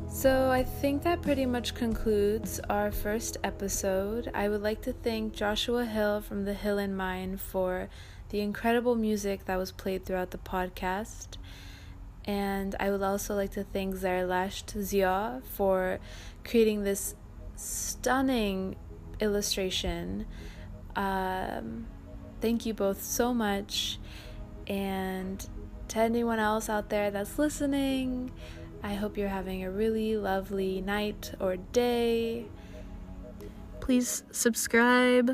so 0.08 0.50
I 0.50 0.62
think 0.62 1.02
that 1.02 1.20
pretty 1.20 1.44
much 1.44 1.74
concludes 1.74 2.58
our 2.70 2.90
first 2.90 3.36
episode. 3.44 4.30
I 4.32 4.48
would 4.48 4.62
like 4.62 4.80
to 4.82 4.92
thank 4.94 5.34
Joshua 5.34 5.84
Hill 5.84 6.22
from 6.22 6.46
the 6.46 6.54
Hill 6.54 6.78
and 6.78 6.96
Mine 6.96 7.36
for 7.36 7.90
the 8.30 8.40
incredible 8.40 8.94
music 8.94 9.44
that 9.44 9.56
was 9.56 9.72
played 9.72 10.06
throughout 10.06 10.30
the 10.30 10.38
podcast. 10.38 11.36
And 12.24 12.74
I 12.80 12.90
would 12.90 13.02
also 13.02 13.34
like 13.36 13.52
to 13.52 13.64
thank 13.64 13.94
Zarlasht 13.96 14.80
Zia 14.80 15.42
for 15.54 15.98
creating 16.44 16.82
this 16.82 17.14
stunning 17.54 18.76
illustration. 19.20 20.26
Um, 20.94 21.86
thank 22.40 22.66
you 22.66 22.74
both 22.74 23.02
so 23.02 23.34
much. 23.34 23.98
And 24.66 25.46
to 25.88 25.98
anyone 25.98 26.38
else 26.38 26.68
out 26.68 26.88
there 26.88 27.10
that's 27.10 27.38
listening, 27.38 28.32
I 28.82 28.94
hope 28.94 29.16
you're 29.16 29.28
having 29.28 29.64
a 29.64 29.70
really 29.70 30.16
lovely 30.16 30.80
night 30.80 31.32
or 31.40 31.56
day. 31.56 32.46
Please 33.80 34.24
subscribe, 34.32 35.30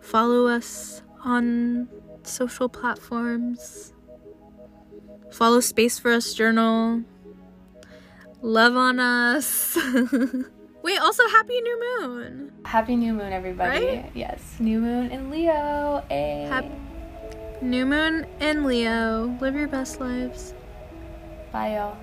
follow 0.00 0.48
us 0.48 1.02
on 1.24 1.88
social 2.22 2.68
platforms, 2.68 3.92
follow 5.30 5.60
Space 5.60 5.98
for 5.98 6.10
Us 6.10 6.34
Journal, 6.34 7.02
love 8.42 8.76
on 8.76 8.98
us. 8.98 9.78
Wait, 10.84 10.98
also 10.98 11.26
Happy 11.30 11.58
New 11.62 11.80
Moon! 11.80 12.52
Happy 12.66 12.94
new 12.94 13.14
moon, 13.14 13.32
everybody. 13.32 13.86
Right? 13.86 14.10
Yes, 14.14 14.56
new 14.58 14.80
moon 14.80 15.10
in 15.10 15.30
Leo. 15.30 16.04
A 16.10 16.70
New 17.62 17.86
Moon 17.86 18.26
and 18.38 18.66
Leo, 18.66 19.34
live 19.40 19.54
your 19.54 19.66
best 19.66 19.98
lives. 19.98 20.52
Bye, 21.50 21.76
y'all. 21.76 21.96